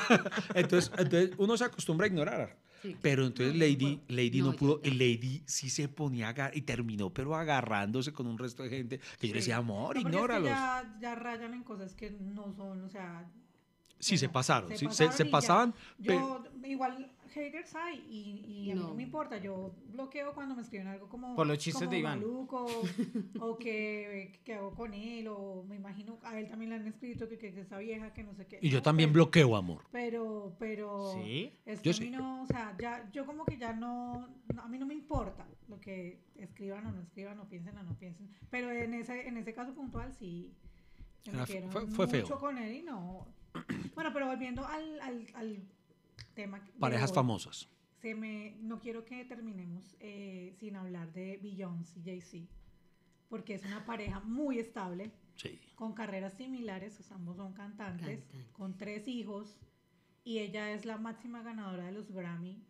[0.54, 2.56] Entonces, entonces uno se acostumbra a ignorar.
[2.82, 2.96] Sí.
[3.00, 4.90] Pero entonces Lady, Lady no, pudo, y.
[4.90, 9.28] Lady sí se ponía a y terminó, pero agarrándose con un resto de gente que
[9.28, 10.48] yo le decía, amor, es que ignóralos.
[10.48, 13.30] ya, ya rayan en cosas que no son, o sea...
[14.02, 15.72] Sí, se pasaron, sí, se, pasaron se pasaban.
[15.72, 18.94] pe- Yo, igual, haters hay y, y a mí no No.
[18.94, 19.38] me importa.
[19.38, 21.36] Yo bloqueo cuando me escriben algo como.
[21.36, 22.18] Por los chistes como de Iván.
[22.18, 22.66] maluco,
[23.40, 26.18] o que, que hago con él, o me imagino.
[26.24, 28.58] A él también le han escrito que, que, que esa vieja, que no sé qué.
[28.60, 29.84] y yo No, también pero- bloqueo, amor.
[29.92, 31.12] Pero, pero.
[31.14, 31.52] Sí.
[31.64, 32.10] Es Yo que a mí sí.
[32.10, 35.46] no, o sea, ya, yo como que ya no, no- a mí no me importa
[35.68, 39.36] lo que escriban o no escriban, o piensen o no piensen, pero en ese, en
[39.36, 40.52] ese caso puntual sí,
[41.24, 42.22] Era- metieron fue- fue feo.
[42.22, 43.28] mucho con él y no.
[43.94, 45.62] Bueno, pero volviendo al, al, al
[46.34, 47.68] tema Parejas hoy, famosas.
[48.00, 52.46] Se me, no quiero que terminemos eh, sin hablar de Beyoncé y Jay-Z,
[53.28, 55.58] porque es una pareja muy estable, Sí.
[55.76, 59.56] con carreras similares, o sea, ambos son cantantes, con tres hijos,
[60.24, 62.62] y ella es la máxima ganadora de los Grammy.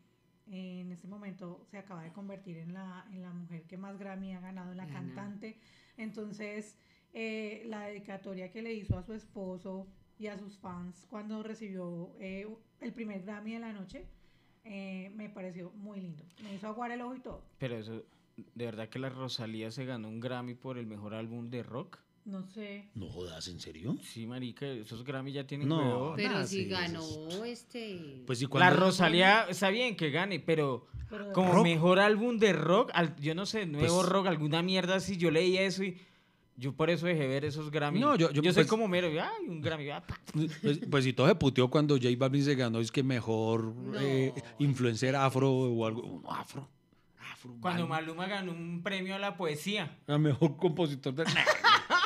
[0.46, 4.34] En este momento se acaba de convertir en la, en la mujer que más Grammy
[4.34, 5.00] ha ganado, en la Gana.
[5.14, 5.58] cantante.
[5.96, 6.78] Entonces,
[7.12, 9.86] eh, la dedicatoria que le hizo a su esposo
[10.18, 12.46] y a sus fans cuando recibió eh,
[12.80, 14.06] el primer Grammy de la noche,
[14.64, 16.22] eh, me pareció muy lindo.
[16.44, 17.42] Me hizo aguar el ojo y todo.
[17.58, 18.02] Pero eso,
[18.36, 21.98] de verdad que la Rosalía se ganó un Grammy por el mejor álbum de rock.
[22.24, 22.88] No sé.
[22.94, 23.96] No jodas, ¿en serio?
[24.00, 26.12] Sí, marica, esos Grammy ya tienen No.
[26.14, 28.22] Pero si sí, ganó eso este...
[28.24, 28.76] Pues sí, La cuando...
[28.78, 31.64] Rosalía está bien que gane, pero Pero como ¿Rock?
[31.64, 35.32] mejor álbum de rock, al- yo no sé, nuevo Pues- rock, alguna mierda así, yo
[35.32, 36.00] leía eso y
[36.56, 37.98] yo por eso dejé ver esos Grammy.
[38.00, 40.18] No, yo- yo, soy pues- como mero, ay, un Grammy, ah, pa.
[40.62, 43.98] Pues, pues si todo se puteó cuando J Balvin se ganó, es que mejor No.
[44.00, 46.20] eh, influencer afro o algo.
[46.22, 46.68] no, afro.
[47.32, 47.56] Afro.
[47.60, 48.06] cuando Balvin.
[48.16, 49.98] Maluma ganó un premio a la poesía.
[50.06, 51.24] A mejor compositor de...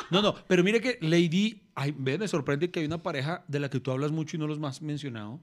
[0.09, 3.59] No, no, pero mire que Lady, ay, ve, me sorprende que hay una pareja de
[3.59, 5.41] la que tú hablas mucho y no los más mencionado.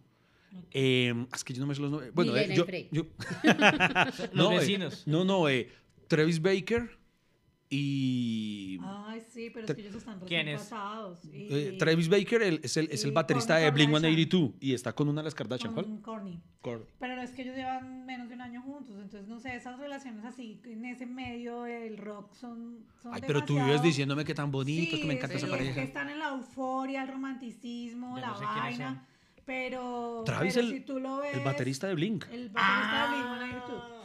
[0.71, 2.13] eh, es que yo no me sé los nombres.
[2.15, 3.07] Bueno, eh, yo, yo-
[4.33, 5.03] Los eh, vecinos.
[5.07, 5.71] no, no, eh,
[6.09, 6.97] Travis Baker
[7.77, 11.25] y Ay, sí, pero es que ellos están ¿Quién recién es?
[11.35, 14.15] Y, eh, Travis Baker el- es el, es el baterista Kourtney de Blink Kardashian.
[14.17, 15.73] 182 y está con una de las Kardashian.
[15.75, 15.87] ¿Cuál?
[15.87, 16.41] con Kourtney.
[16.61, 19.79] Cor- Pero es que ellos llevan menos de un año juntos, entonces no sé, esas
[19.79, 22.85] relaciones así, en ese medio del rock son...
[23.03, 25.47] son Ay, pero tú vives diciéndome que tan bonito, Sí, que me encanta sí, esa
[25.47, 25.75] es pareja.
[25.75, 29.07] que están en la euforia, el romanticismo, Yo la no sé quiénes vaina,
[29.45, 31.35] pero, Travis, pero el- si tú lo ves...
[31.37, 32.25] El baterista de Blink.
[32.33, 34.04] El baterista de Blink-182.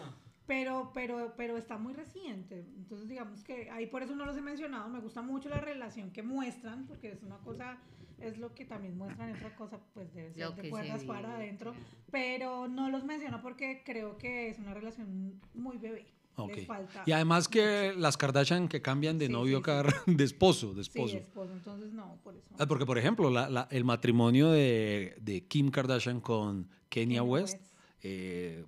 [0.50, 2.66] Pero, pero, pero está muy reciente.
[2.76, 4.90] Entonces, digamos que ahí por eso no los he mencionado.
[4.90, 7.78] Me gusta mucho la relación que muestran, porque es una cosa,
[8.20, 11.36] es lo que también muestran, otra cosa, pues debe ser Lo de se vive, para
[11.36, 11.76] adentro.
[12.12, 16.08] Pero no los menciono porque creo que es una relación muy bebé.
[16.36, 16.56] Ok.
[16.56, 17.04] Les falta.
[17.06, 19.72] Y además que las Kardashian que cambian de Sí, novio sí,
[20.06, 20.12] sí.
[20.18, 21.18] de esposo, de Sí, esposo.
[21.18, 21.54] esposo.
[21.54, 22.48] Entonces, no, por eso.
[22.58, 27.54] Ah, Porque, por ejemplo, la- la- el matrimonio de, de Kim Kardashian con Kenya West,
[27.62, 27.76] West.
[28.02, 28.66] eh,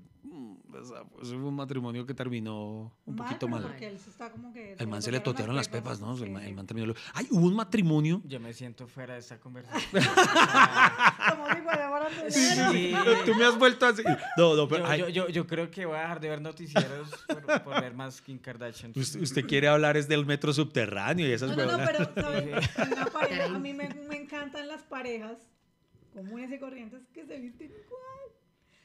[0.74, 3.64] o sea, pues, fue un matrimonio que terminó un Mal, poquito mal.
[3.64, 4.74] Porque él se está como que.
[4.78, 6.16] El man se le totearon las pepas, ¿no?
[6.18, 6.56] Sí, El man, el sí.
[6.56, 6.94] man terminó.
[7.14, 8.22] Ay, hubo un matrimonio.
[8.26, 10.04] Yo me siento fuera de esta conversación.
[11.66, 12.34] Baranderos.
[12.34, 12.94] Sí.
[13.26, 14.04] Tú me has vuelto así.
[14.38, 14.86] No, no, pero.
[14.96, 17.94] Yo, yo, yo, yo creo que voy a dejar de ver noticieros por, por ver
[17.94, 18.94] más Kim Kardashian.
[18.96, 22.70] usted, usted quiere hablar es del metro subterráneo y esas No, no, no, pero ¿sabes?
[22.92, 25.38] Una pareja, a mí me, me encantan las parejas
[26.14, 28.41] comunes y corrientes que se visten igual.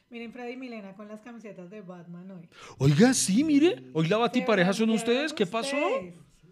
[0.09, 2.49] Miren Freddy y Milena con las camisetas de Batman hoy.
[2.79, 3.83] Oiga, sí, mire.
[3.93, 5.33] Hoy la batipareja son ustedes.
[5.33, 5.77] ¿Qué pasó?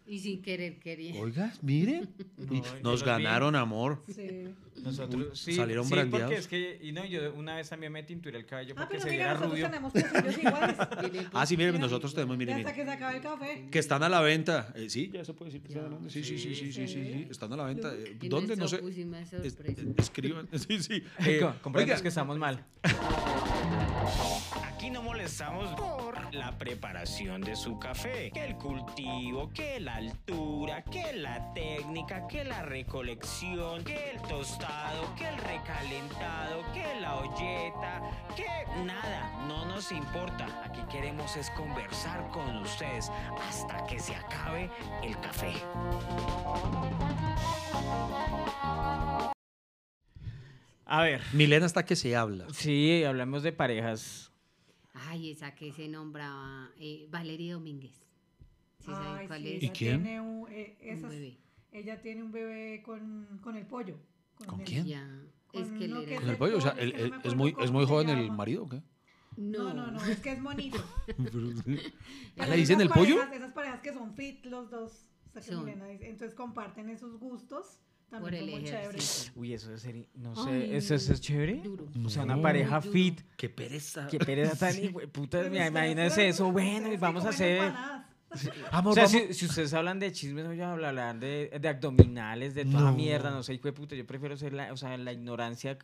[0.07, 1.15] Y sin querer quería.
[1.21, 2.09] Oiga, miren.
[2.37, 4.03] No, nos ganaron, amor.
[4.15, 4.49] Sí.
[4.83, 6.27] Nosotros sí, salieron sí, brandeados.
[6.27, 8.99] porque es que y no, yo una vez también me tinturé el cabello Ah, porque
[8.99, 9.93] pero se mira, viera nosotros rubio.
[10.21, 11.29] tenemos iguales.
[11.33, 12.85] Ah, sí, miren, nosotros tenemos, Y miren, hasta miren.
[12.85, 13.69] que se acabe el café.
[13.71, 14.73] Que están a la venta.
[14.75, 16.11] Eh, sí, ya se puede decir que están a la venta.
[16.13, 17.95] Sí, sí, sí, Sí, sí, sí, están a la venta.
[17.95, 18.57] Eh, ¿Dónde?
[18.57, 18.83] No sé.
[19.43, 20.49] Es- eh, escriban.
[20.59, 21.03] Sí, sí.
[21.25, 21.41] Eh,
[21.73, 22.63] oiga, que estamos mal.
[24.67, 30.83] Aquí no molestamos por la preparación de su café, que el cultivo, que la altura,
[30.83, 38.03] que la técnica, que la recolección, que el tostado, que el recalentado, que la olleta,
[38.37, 38.47] que
[38.85, 40.47] nada, no nos importa.
[40.65, 43.11] Aquí queremos es conversar con ustedes
[43.49, 44.71] hasta que se acabe
[45.03, 45.55] el café.
[50.87, 52.47] A ver, Milena hasta que se habla.
[52.53, 54.31] sí, hablamos de parejas.
[54.93, 58.05] Ay, esa que se nombraba eh, Valeria Domínguez.
[58.79, 59.63] ¿Sí Ay, cuál sí, es?
[59.63, 60.03] ¿Y ella quién?
[60.03, 61.39] Tiene un, eh, Un esas- bebé.
[61.73, 63.99] ella tiene un bebé con, con el pollo.
[64.47, 64.87] ¿Con el- quién?
[64.87, 65.23] Ya.
[65.53, 66.21] Es Con que él que era...
[66.21, 68.31] Con el pollo, o sea, Es no él- acuerdo es muy, es muy joven el
[68.31, 68.83] marido, ¿o qué?
[69.37, 70.79] No, no, no, es que es bonito.
[72.39, 73.17] ¿Ah, le dicen esas el pollo?
[73.17, 75.07] parejas- Esas parejas que son fit los dos.
[75.29, 75.65] o sea, que Son.
[75.65, 77.81] Milena dice, entonces comparten esos gustos.
[78.21, 78.65] Por el.
[79.35, 81.61] Uy, eso sería, no Ay, sé, ¿eso, eso es chévere?
[81.63, 81.87] Duro.
[82.05, 82.43] O sea, una No.
[82.43, 82.93] pareja Duro.
[82.93, 83.21] fit.
[83.37, 84.07] Qué pereza.
[84.09, 87.59] Qué pereza tan hijo de puta, ustedes imagínense eso, bueno, y vamos a hacer...
[87.59, 88.05] empanadas.
[88.73, 92.55] Amor, O sea, vamos- si, si ustedes hablan de chismes, yo hablarán de, de abdominales,
[92.55, 92.93] de toda No.
[92.93, 95.79] mierda, no sé, hijo de puta, yo prefiero ser la, o sea, la ignorancia.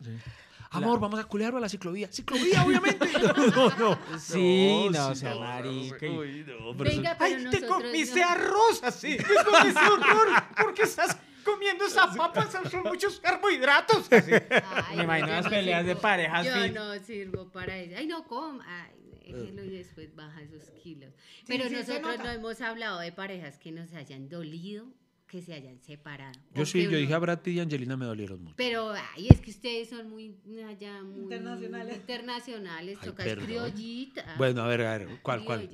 [0.71, 2.07] Amor, vamos a culearlo a la ciclovía.
[2.11, 3.05] Ciclovía, obviamente.
[3.55, 3.99] no, no.
[4.17, 6.05] Sí, no, o sí, sea, marica.
[6.05, 8.29] y- Uy, no, pero eso- Venga, pero ¡Ay, te comiste no.
[8.29, 9.17] arroz así!
[9.17, 10.27] ¡Te comiste horror!
[10.55, 12.47] ¿Por qué estás comiendo esa papa?
[12.49, 14.11] Son muchos carbohidratos.
[14.11, 14.31] Así.
[14.31, 17.95] Ay, Me no, imagino las no peleas de parejas Yo no sirvo para eso.
[17.97, 18.59] Ay, no, com.
[18.65, 18.91] Ay,
[19.25, 21.13] déjelo y después baja esos kilos.
[21.47, 24.85] Pero sí, nosotros no hemos hablado de parejas que nos hayan dolido,
[25.31, 26.37] que se hayan separado.
[26.53, 28.55] Yo sí, yo uno- dije a Brad Pitt y Angelina me dolieron mucho.
[28.57, 30.35] Pero, ay, es que ustedes son muy,
[30.67, 31.95] allá, muy Internacionales.
[31.95, 34.35] internacionales, Ay, criollita.
[34.37, 35.69] Bueno, a ver, a ver, ¿cuál, cuál?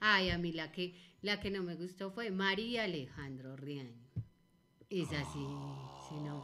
[0.00, 4.00] Ay, a mí la que, la que no me gustó fue María Alejandro Riaño.
[4.88, 5.46] Esa sí,
[6.08, 6.42] sí, no.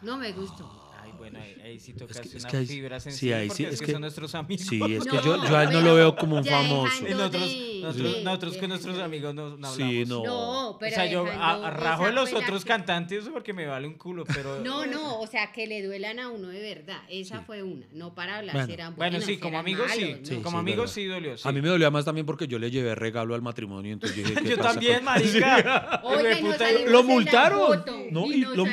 [0.00, 0.87] No me gustó.
[1.00, 3.50] Ay, bueno, ahí, ahí sí tocaste que- es que ahí- fibras sí, sensibles ahí sí,
[3.50, 4.66] porque es, es que, que- son nuestros amigos.
[4.66, 6.86] Sí, es que No, yo, yo a él no lo veo como un famoso.
[7.00, 10.08] Y dejando- nosotros, de- nosotros, de- nosotros de- con nuestros amigos no, no Sí, hablamos.
[10.08, 10.24] no.
[10.24, 13.66] No, pero o sea, yo a- a- rajo de los otros que- cantantes porque me
[13.66, 14.60] vale un culo, pero...
[14.60, 17.00] No, no, o sea, que le duelan a uno de verdad.
[17.08, 17.44] Esa Sí.
[17.46, 18.66] fue una, no para hablar Bueno.
[18.66, 20.00] si eran Bueno, buenas, sí, como amigos sí.
[20.04, 20.94] malos, Sí, como sí, amigos verdad.
[20.94, 21.38] sí dolió.
[21.38, 21.48] sí.
[21.48, 24.28] A mí me dolía más también porque yo le llevé regalo al matrimonio, entonces yo
[24.28, 26.02] dije, ¿qué Yo también, marica.
[26.58, 27.58] De ¿Lo en la multaron?
[27.78, 28.64] foto, No, y lo-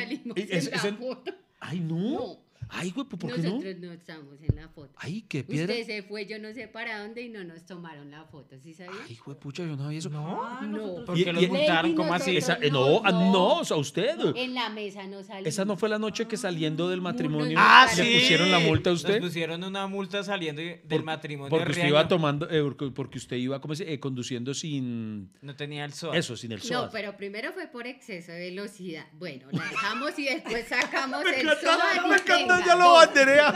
[1.66, 2.96] salimos y en Ay, no.
[2.96, 3.04] No.
[3.04, 3.48] Güey, ¿por qué no?
[3.50, 4.92] Nosotros no estamos en la foto.
[4.96, 5.72] Ay, qué piedra.
[5.72, 8.74] Usted se fue, yo no sé para dónde y no nos tomaron la foto, ¿sí
[8.74, 8.92] sabía?
[9.08, 10.10] Ay, güey, pucha, yo no sabía eso.
[10.14, 10.68] Ah, No.
[10.78, 11.94] nosotros- ¿Por qué los multaron?
[11.94, 12.36] ¿Cómo así?
[12.36, 13.32] Esa, eh, no, ah, no.
[13.32, 14.16] no, o sea, usted.
[14.36, 15.48] En la mesa no salió.
[15.48, 18.14] Esa no fue la noche que saliendo del matrimonio Ah, le sí.
[18.20, 19.20] pusieron la multa a Nos usted.
[19.20, 21.50] pusieron una multa saliendo del Por- matrimonio.
[21.50, 23.94] Porque usted iba tomando, eh, porque- porque usted iba ¿cómo se dice?
[23.94, 26.16] Eh, conduciendo sin No tenía el sol.
[26.16, 26.88] eso, sin el No, sol.
[26.92, 29.06] pero primero fue por exceso de velocidad.
[29.12, 32.84] Bueno, la dejamos y después sacamos Me el me encanta no, ya lo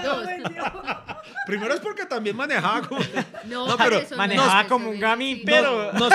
[0.02, 0.26] dos.
[1.46, 3.00] Primero es porque también manejaba como...
[3.46, 6.12] No, No, pero pero eso no, manejaba como un gamín, pero- Nos-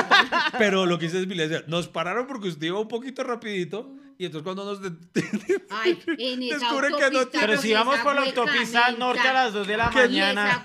[0.57, 4.25] pero lo que dice es Vilesia, nos pararon porque usted iba un poquito rapidito y
[4.25, 4.81] entonces cuando nos...
[4.81, 4.91] de-
[5.69, 9.33] Ay, en esa Descubre que no tiene- Pero si vamos por la autopista norte a
[9.33, 10.63] las 2 de la y mañana,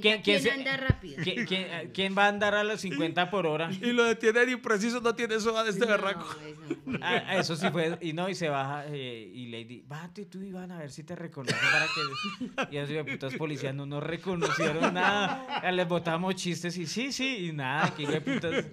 [0.00, 1.16] ¿quién- ¿quién, anda rápido?
[1.22, 3.70] ¿quién, quién- quién va a andar a los 50 por hora?
[3.72, 6.24] y lo detienen impreciso, no tiene eso de este No, berraco.
[6.24, 10.26] eso fue- Ah, eso sí fue, y no, y se baja, eh, y Lady, bájate
[10.26, 12.70] tú, Iván, a ver si te reconoce para que...
[12.74, 17.12] Y así de putas policías no nos reconocieron nada, Ah, les botamos chistes y sí,
[17.12, 18.64] sí, y nada, que de putas,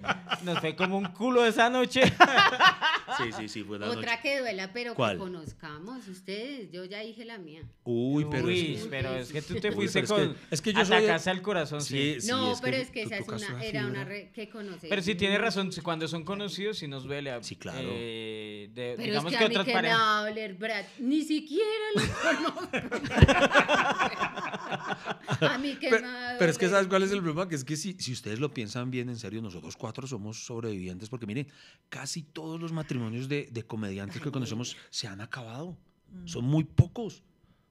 [0.44, 2.02] nos fue como un culo esa noche.
[3.24, 5.16] Sí, sí, sí, fue la Otra que duela, pero ¿Cuál?
[5.16, 6.70] que conozcamos ustedes.
[6.70, 7.62] Yo ya dije la mía.
[7.84, 10.36] Uy, pero Uy, es que- pero es que tú te fuiste es que- con...
[10.50, 12.14] es que yo soy de- atacaste al corazón, sí.
[12.14, 14.88] Sí, sí, no, es pero es que esa es una, era una re- que conoces.
[14.88, 17.30] Pero sí tiene razón, cuando son conocidos sí nos duele.
[17.30, 17.88] a- Sí, claro.
[17.90, 19.72] eh, de- Pero digamos es que, que, a mí otras que
[20.28, 20.84] doler, Brad.
[20.98, 21.64] Ni siquiera
[21.94, 22.68] lo conozco.
[25.46, 26.06] a mí Pero,
[26.38, 26.68] pero es que.
[26.68, 27.48] ¿sabes cuál es el problema?
[27.48, 31.08] Que es que si, si ustedes lo piensan bien, en serio, nosotros cuatro somos sobrevivientes,
[31.08, 31.48] porque miren,
[31.88, 35.76] casi todos los matrimonios de, de comediantes que conocemos se han acabado.
[36.24, 37.22] Son muy pocos.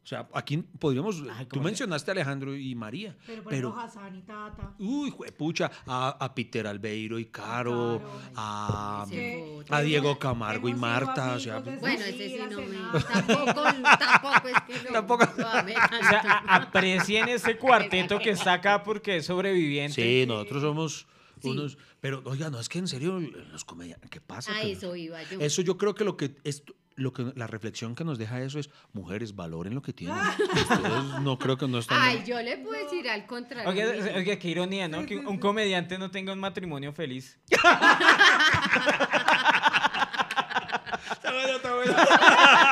[0.04, 1.22] O sea, aquí podríamos...
[1.32, 3.68] Ay, tú ¿cómo se- mencionaste a Alejandro y María, Pero por pero...
[3.70, 4.74] ejemplo, Hassan y Tata.
[4.80, 8.02] Uy, juepucha, a, a Peter Albeiro y Caro,
[8.36, 9.82] a, Ese a.
[9.82, 11.36] Diego Camargo y Marta.
[11.36, 13.00] O sea, Bueno, ese sí no me...
[13.04, 14.92] Tampoco, tampoco es que no.
[14.94, 15.24] Tampoco.
[15.32, 20.02] O sea, a- aprecien este cuarteto que está acá porque es sobreviviente.
[20.02, 21.08] sí, nosotros somos
[21.42, 21.50] Sí.
[21.50, 21.76] unos...
[22.00, 24.56] Pero, oiga, no, es que en serio, los comediantes, ¿qué pasa?
[24.56, 25.40] A Que- eso iba yo.
[25.40, 28.60] Eso yo creo que lo que esto, lo que la reflexión que nos deja eso
[28.60, 30.18] es mujeres valoren lo que tienen.
[30.18, 30.70] Ustedes
[31.22, 32.00] no creo que no están.
[32.02, 33.70] Ay, yo le puedo decir al contrario.
[33.70, 35.06] Oiga, oiga, qué ironía, ¿no?
[35.06, 37.40] Que un comediante no tenga un matrimonio feliz.
[41.12, 42.71] Aquí no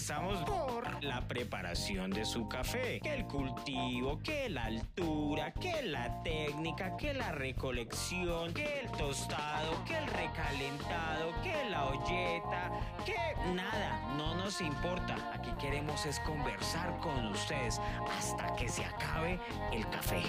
[0.00, 6.22] molestamos por la preparación de su café, que el cultivo, que la altura, que la
[6.22, 12.70] técnica, que la recolección, que el tostado, que el recalentado, que la olleta,
[13.04, 15.16] que nada, no nos importa.
[15.34, 17.78] Aquí queremos es conversar con ustedes
[18.16, 19.38] hasta que se acabe
[19.72, 20.22] el café.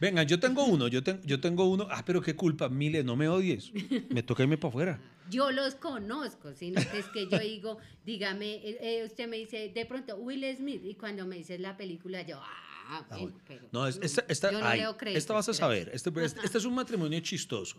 [0.00, 1.86] Venga, yo tengo uno, yo, ten- yo tengo uno.
[1.90, 3.72] Ah, pero qué culpa, Mile, no me odies.
[4.10, 5.00] Me toca irme para afuera.
[5.30, 7.76] Yo los conozco, sino que es que yo digo,
[8.06, 11.76] dígame, eh, eh, usted me dice, de pronto, Will Smith, y cuando me dice la
[11.76, 15.34] película, yo, ah, bueno, pero No, es- esta, esta, yo no ay, leo créditos, esta
[15.34, 15.90] vas a saber.
[15.92, 17.76] Este, este- este es un matrimonio chistoso.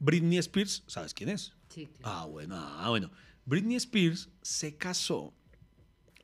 [0.00, 1.52] Britney Spears, ¿sabes quién es?
[1.68, 2.02] Sí, claro.
[2.18, 3.12] Ah, bueno, ah, bueno.
[3.44, 5.32] Britney Spears se casó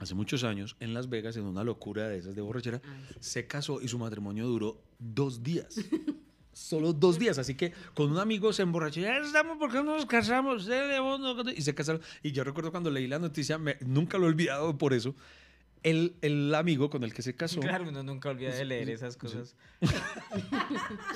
[0.00, 2.82] hace muchos años en Las Vegas en una locura de esas de borrachera.
[2.84, 3.14] Ay, sí.
[3.20, 5.76] Se casó y su matrimonio duró dos días.
[6.52, 9.00] Solo dos días, así que con un amigo se emborrachó.
[9.00, 10.68] Ya estamos, ¿por qué no nos casamos?
[10.70, 10.98] Eh,
[11.56, 12.02] Y se casaron.
[12.22, 15.14] Y yo recuerdo cuando leí la noticia, nunca lo he olvidado por eso.
[15.82, 17.58] El, el amigo con el que se casó.
[17.60, 19.56] Claro, uno nunca olvida de leer esas cosas.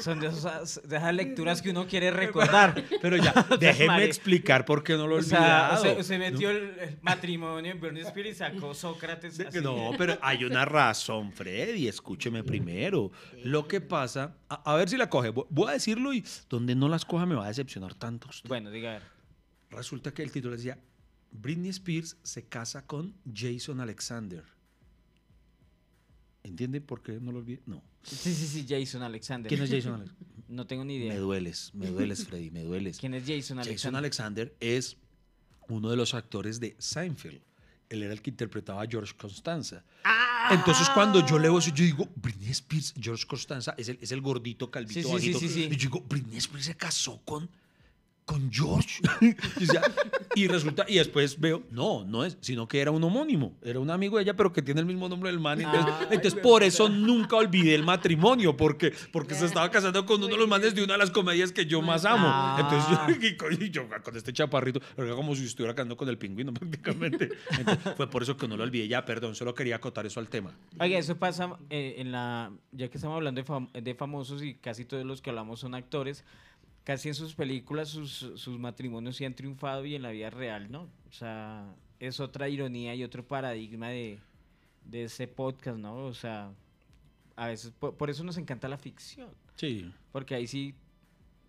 [0.00, 2.84] Son de, esas, de esas lecturas que uno quiere recordar.
[3.00, 6.50] Pero ya, déjeme Mari- explicar por qué no lo he O sea, se, se metió
[6.50, 9.38] el, el matrimonio en Britney Spears y sacó Sócrates.
[9.40, 9.60] Así.
[9.60, 11.88] No, pero hay una razón, Freddy.
[11.88, 13.10] Escúcheme primero.
[13.44, 15.32] Lo que pasa, a, a ver si la coge.
[15.32, 18.48] Vo- Voy a decirlo y donde no las coja me va a decepcionar tanto usted.
[18.48, 19.02] Bueno, diga a ver.
[19.70, 20.78] Resulta que el título decía:
[21.32, 24.42] Britney Spears se casa con Jason Alexander.
[26.46, 27.60] ¿Entiende por qué no lo olvidé?
[27.66, 27.82] No.
[28.02, 29.48] Sí, sí, sí, Jason Alexander.
[29.48, 30.26] ¿Quién es Jason Alexander?
[30.48, 31.18] No tengo ni me idea.
[31.18, 32.98] dueles, me dueles, Freddy, me dueles.
[32.98, 33.76] ¿Quién es Jason Alexander?
[33.76, 34.96] Jason Alexander es
[35.68, 37.40] uno de los actores de Seinfeld.
[37.88, 39.84] Él era el que interpretaba a George Constanza.
[40.04, 40.50] Ah.
[40.52, 44.20] Entonces, cuando yo leo eso, yo digo, Britney Spears, George Constanza, es el, es el
[44.20, 45.38] gordito, calvito, Sí, sí, sí, bajito.
[45.40, 45.62] sí, sí.
[45.64, 47.50] Y yo digo, Britney Spears se casó con,
[48.26, 49.00] con George.
[49.20, 49.82] y, o sea,
[50.34, 53.54] y resulta, y después veo, no, no es, sino que era un homónimo.
[53.62, 55.60] Era un amigo de ella, pero que tiene el mismo nombre del man.
[55.60, 60.26] Entonces, güey, por eso nunca olvidé el matrimonio, porque, porque se estaba casando con uno
[60.26, 62.26] de los manes de una de las comedias que yo más amo.
[62.28, 62.56] Ah.
[62.60, 66.08] Entonces yo, y con- y yo con este chaparrito, era como si estuviera casando con
[66.08, 67.30] el pingüino prácticamente.
[67.56, 68.88] Entonces, fue por eso que no lo olvidé.
[68.88, 70.52] Ya, perdón, solo quería acotar eso al tema.
[70.80, 72.50] Oiga, eso pasa eh, en la.
[72.72, 75.74] Ya que estamos hablando de, fam- de famosos y casi todos los que hablamos son
[75.76, 76.24] actores,
[76.86, 80.70] casi en sus películas sus, sus matrimonios sí han triunfado y en la vida real,
[80.70, 80.82] ¿no?
[81.08, 84.20] O sea, es otra ironía y otro paradigma de,
[84.84, 85.96] de ese podcast, ¿no?
[86.06, 86.52] O sea,
[87.34, 87.72] a veces.
[87.72, 89.92] Por, por eso nos encanta la ficción, Sí.
[90.12, 90.74] porque ahí sí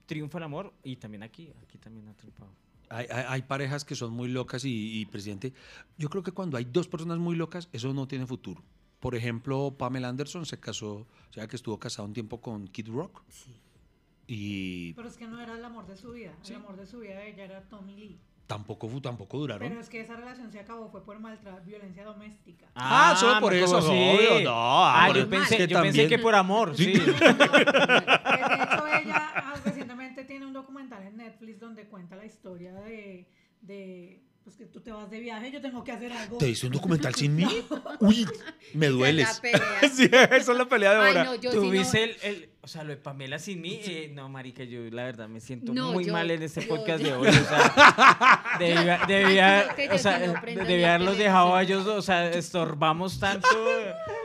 [0.07, 2.49] triunfa el amor y también aquí, aquí también ha triunfado.
[2.89, 5.53] Hay, hay- hay parejas que son muy locas y, y, presidente,
[5.97, 8.63] yo creo que cuando hay dos personas muy locas, eso no tiene futuro.
[9.01, 12.87] Por ejemplo, Pamela Anderson se casó, o sea, que estuvo casada un tiempo con Kid
[12.87, 13.21] Rock.
[13.29, 13.53] Sí.
[14.27, 16.33] Y Pero es que no era el amor de su vida.
[16.47, 18.19] El amor de su vida de ella era Tommy Lee.
[18.45, 19.67] tampoco, tampoco duraron.
[19.69, 22.67] Pero es que esa relación se acabó, fue por maltrato, violencia doméstica.
[22.75, 24.51] Ah, solo por eso, acuerdo, obvio, no,
[24.85, 26.93] Ah, amor, yo pensé, que yo pensé también- que por amor, sí.
[26.93, 32.73] Pues, de hecho, ella ah, recientemente tiene un documental en Netflix donde cuenta la historia
[32.73, 33.27] de,
[33.61, 36.37] de pues que tú te vas de viaje, yo tengo que hacer algo.
[36.37, 37.45] ¿Te hice un documental sin mí?
[37.99, 38.25] Uy,
[38.73, 39.27] me dueles.
[39.35, 39.89] la pelea.
[39.93, 41.23] sí, esa es la pelea de Ay, ahora.
[41.25, 44.11] no, yo sí no- Tuviste el, el- o sea, lo de Pamela sin mí, eh,
[44.13, 47.01] no, marica, yo la verdad me siento No, muy yo- mal en este yo- podcast
[47.01, 51.55] yo- de hoy, o sea, debía, debía- yo o sea, prendo debía la haberlos dejado
[51.55, 53.47] a ellos, dos, o sea, estorbamos tanto,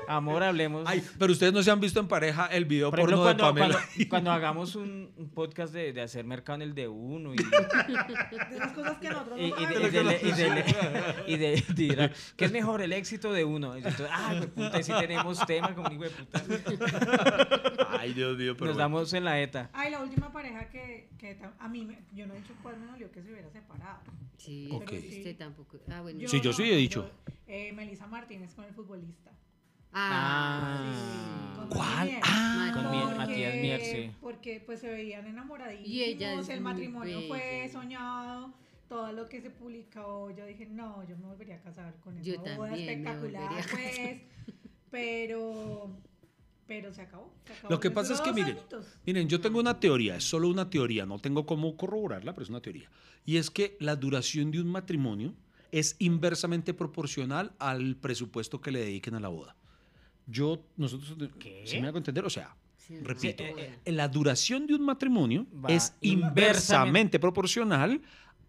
[0.08, 0.82] amor, hablemos.
[0.88, 3.40] Ay, pero ustedes no se han visto en pareja el video Por ejemplo, porno de
[3.40, 3.74] Pamela.
[3.78, 7.36] cuando, cuando hagamos un, un podcast de, de hacer mercado en el de uno y,
[7.42, 9.38] De las cosas que nosotros
[11.26, 13.76] y, de, ¿qué es mejor, el éxito de uno?
[13.78, 16.42] Y yo, entonces, ay, güey, puta, si tenemos tema como hijo de puta.
[17.98, 18.78] Ay, Dios mío, pero Nos bueno.
[18.78, 19.70] damos en la ETA.
[19.72, 22.86] Ay, la última pareja que, que a mí, me- yo no he dicho cuál me
[22.86, 24.00] dolió que se hubiera separado.
[24.38, 25.78] Sí, usted tampoco.
[25.88, 26.28] Ah, bueno.
[26.28, 27.10] Sí, yo sí he dicho.
[27.46, 29.30] eh, Melissa Martínez con el futbolista.
[29.92, 32.10] Ah, Sí, con ¿Cuál?
[32.22, 34.10] Ah, Con Mier- Porque- Matías Mier, sí.
[34.20, 35.88] Porque pues se veían enamoradísimos.
[35.88, 38.52] Y ella es el matrimonio fue soñado.
[38.88, 42.24] Todo lo que se publicó, yo dije, no, yo me volvería a casar con esa
[42.24, 44.20] Yo boda espectacular, pues.
[44.90, 45.90] Pero,
[46.66, 47.32] pero se acabó.
[47.46, 47.70] se acabó.
[47.74, 48.86] Lo que Les pasa es que, miren, añitos.
[49.06, 52.50] miren, yo tengo una teoría, es solo una teoría, no tengo cómo corroborarla, pero es
[52.50, 52.90] una teoría.
[53.24, 55.34] Y es que la duración de un matrimonio
[55.70, 59.56] es inversamente proporcional al presupuesto que le dediquen a la boda.
[60.26, 61.62] Yo, nosotros, ¿Qué?
[61.66, 62.24] ¿sí me hago entender?
[62.24, 67.18] O sea, sí, repito, sí, eh, la duración de un matrimonio Va es inversamente- inversamente
[67.18, 68.00] proporcional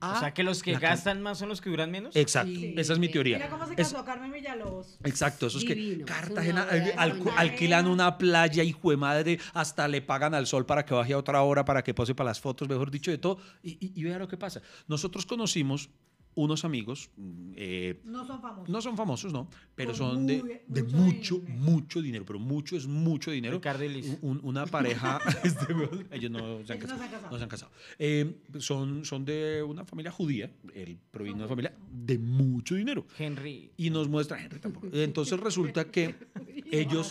[0.04, 0.18] a...
[0.18, 2.16] O sea, que los que gastan más son los que duran menos.
[2.16, 2.74] Exacto, Sí.
[2.78, 3.38] esa es mi teoría.
[3.38, 4.98] Mira cómo se Es- casó Carmen Villalobos.
[5.04, 9.40] Exacto, eso es que Divino, es Cartagena eh, al- alquilan una playa, hijo de madre,
[9.54, 12.30] hasta le pagan al sol para que baje a otra hora, para que pose para
[12.32, 13.38] las fotos, mejor dicho, de todo.
[13.64, 14.62] Y, y, y vea lo que pasa.
[14.88, 15.90] Nosotros conocimos
[16.36, 18.70] unos amigos, mm, eh, No son famosos.
[18.70, 21.60] no son famosos, no, pero Con son de, muy- de mucho mucho, dinero.
[21.62, 23.56] mucho dinero, pero mucho es mucho dinero.
[23.58, 24.18] Ricardo y Liz.
[24.22, 25.66] Un- una pareja, este,
[26.12, 26.98] ellos no se han Ellos casado.
[26.98, 27.32] no se han casado.
[27.32, 27.72] no se han casado.
[28.00, 33.06] Eh, son, son de una familia judía, él proviene de una familia de mucho dinero.
[33.18, 33.72] Henry.
[33.78, 34.88] Y nos muestra Henry tampoco.
[34.94, 36.16] Entonces resulta que
[36.72, 37.10] ellos,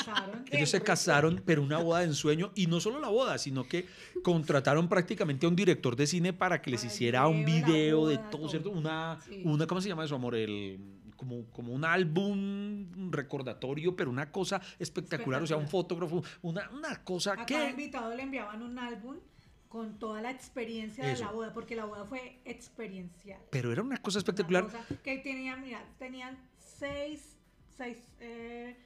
[0.50, 2.50] ellos se casaron, pero una boda de ensueño.
[2.54, 3.86] Y no solo la boda, sino que
[4.22, 8.48] contrataron prácticamente a un director de cine para que les hiciera un video, de todo.
[8.48, 8.70] ¿cierto?
[8.70, 9.42] Una, Sí.
[9.44, 10.34] una, ¿cómo se llama eso, amor?
[10.34, 10.80] El,
[11.16, 15.42] como, como un álbum recordatorio, pero una cosa espectacular.
[15.42, 17.70] O sea, un fotógrafo, una, una cosa A cada que...
[17.70, 19.16] invitado le enviaban un álbum
[19.68, 21.24] con toda la experiencia de Eso.
[21.24, 23.40] la boda, porque la boda fue experiencial.
[23.50, 24.64] Pero era una cosa Una espectacular.
[24.64, 27.38] cosa que tenían, mira, tenían seis,
[27.76, 28.76] seis eh,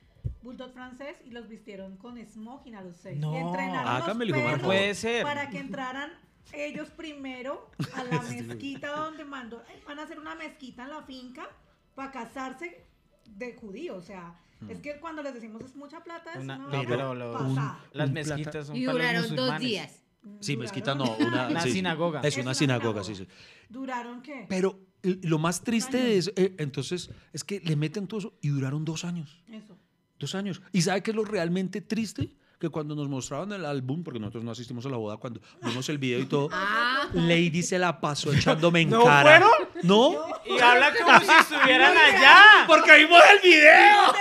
[0.43, 3.19] bulldog francés y los vistieron con smoking a los seis.
[3.19, 3.35] No.
[3.35, 5.25] y entrenaron los perros Puede ser.
[5.25, 6.11] para que entraran
[6.53, 11.49] ellos primero a la mezquita donde mandó, van a hacer una mezquita en la finca
[11.95, 12.85] para casarse
[13.27, 14.39] de judío, o sea,
[14.69, 17.55] es que cuando les decimos es mucha plata, es Una- una no, pero lo-.
[17.93, 20.03] Las mezquitas son Y para los duraron dos días.
[20.41, 22.21] Sí, mezquita no, una, Una sí, sinagoga.
[22.23, 23.29] Es una sinagoga, sí, sí.
[23.69, 24.47] ¿Duraron qué?
[24.49, 28.85] Pero lo más triste es, eh, entonces, es que le meten todo eso y duraron
[28.85, 29.41] dos años.
[29.49, 29.77] Eso.
[30.19, 30.63] Dos años.
[30.73, 32.33] ¿Y sabe qué es lo realmente triste?
[32.59, 35.87] Que cuando nos mostraban el álbum, porque nosotros no asistimos a la boda, cuando vimos
[35.91, 39.41] el video y todo, Ah, Lady se la pasó echándome en ¿No cara.
[39.41, 39.69] fueron?
[39.83, 40.15] ¿No?
[40.47, 42.65] Y habla como si estuvieran allá.
[42.67, 44.15] Porque vimos el video.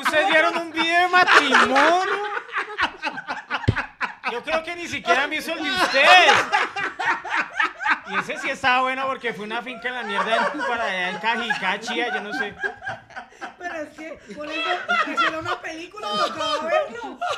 [0.00, 2.24] Ustedes vieron un video de matrimonio.
[4.32, 6.32] Yo creo que ni siquiera han visto el de ustedes.
[8.10, 11.18] Y ese sí estaba bueno porque fue una finca en la mierda para allá en
[11.18, 12.54] Cajicachia, yo no sé.
[13.96, 14.60] Que por eso
[15.12, 17.18] hicieron una película, tocaba verlo.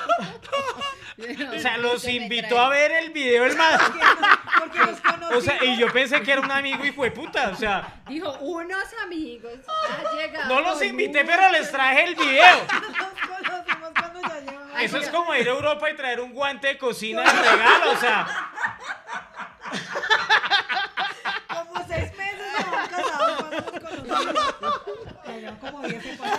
[1.19, 4.05] O sea, los invitó a ver el video del matrimonio.
[4.59, 5.35] Porque los conocí.
[5.37, 7.49] O sea, y yo pensé que era un amigo hijo de puta.
[7.49, 9.53] O sea, dijo, unos amigos.
[9.67, 12.57] Ha no los invité, un- pero les traje el video.
[12.67, 12.81] Nos
[13.29, 14.83] conocimos cuando ya llevaba.
[14.83, 17.93] Eso es como ir a Europa y traer un guante de cocina de regalo.
[17.93, 18.27] O sea,
[21.49, 23.81] Como seis meses llevaban casados cuando nos conocimos.
[23.81, 24.16] Ya llevan como diez separados.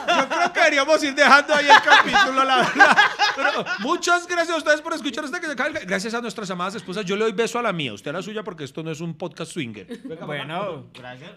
[0.07, 2.97] Yo creo que deberíamos ir dejando ahí el capítulo, la verdad.
[3.35, 5.85] Pero muchas gracias a ustedes por escuchar hasta que se acabe.
[5.85, 7.05] Gracias a nuestras amadas esposas.
[7.05, 9.01] Yo le doy beso a la mía, usted a la suya, porque esto no es
[9.01, 9.88] un podcast swinger.
[10.25, 11.31] bueno, gracias.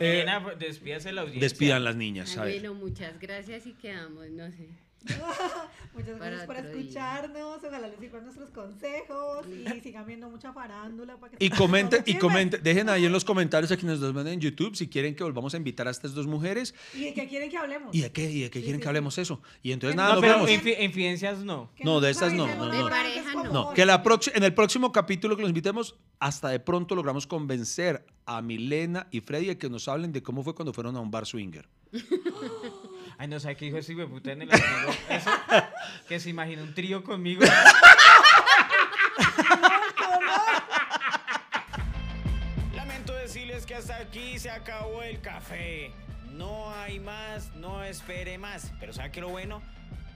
[0.00, 1.40] Eh, Elena, despídase la audiencia.
[1.42, 2.30] Despidan las niñas.
[2.32, 2.60] Ay, a ver.
[2.60, 4.68] bueno, muchas gracias y quedamos, no sé.
[5.94, 6.70] Muchas gracias por día.
[6.72, 7.62] escucharnos.
[7.64, 11.16] Ojalá les sirvan nuestros consejos y sigan viendo mucha farándula.
[11.18, 14.26] Para que Y comenten, y comenten, dejen ahí en los comentarios a quienes nos ven
[14.26, 17.28] en YouTube si quieren que volvamos a invitar a estas dos mujeres ¿Y de qué
[17.28, 17.94] quieren que hablemos?
[17.94, 19.40] y de qué, y de qué Sí, quieren sí, que hablemos eso.
[19.62, 21.70] Y entonces nada, No, nos pero infidencias no.
[21.82, 22.84] No, de estas no, no, no.
[22.84, 23.44] De pareja no.
[23.52, 24.02] No, que la
[24.34, 29.20] en el próximo capítulo que los invitemos, hasta de pronto logramos convencer a Milena y
[29.20, 31.68] Freddy de que nos hablen de cómo fue cuando fueron a un bar swinger.
[33.18, 34.92] Ay, no sé qué dijo ese hijo de puta en el amigo.
[35.08, 35.30] Eso,
[36.08, 37.44] que se imagina un trío conmigo.
[42.74, 45.92] Lamento decirles que hasta aquí se acabó el café.
[46.32, 48.72] No hay más, no espere más.
[48.80, 49.62] Pero ¿sabe qué es lo bueno?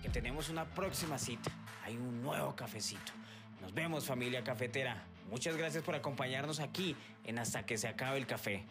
[0.02, 1.52] Que tenemos una próxima cita.
[1.84, 3.12] Hay un nuevo cafecito.
[3.60, 5.04] Nos vemos familia cafetera.
[5.30, 8.64] Muchas gracias por acompañarnos aquí en Hasta que se acabe el café.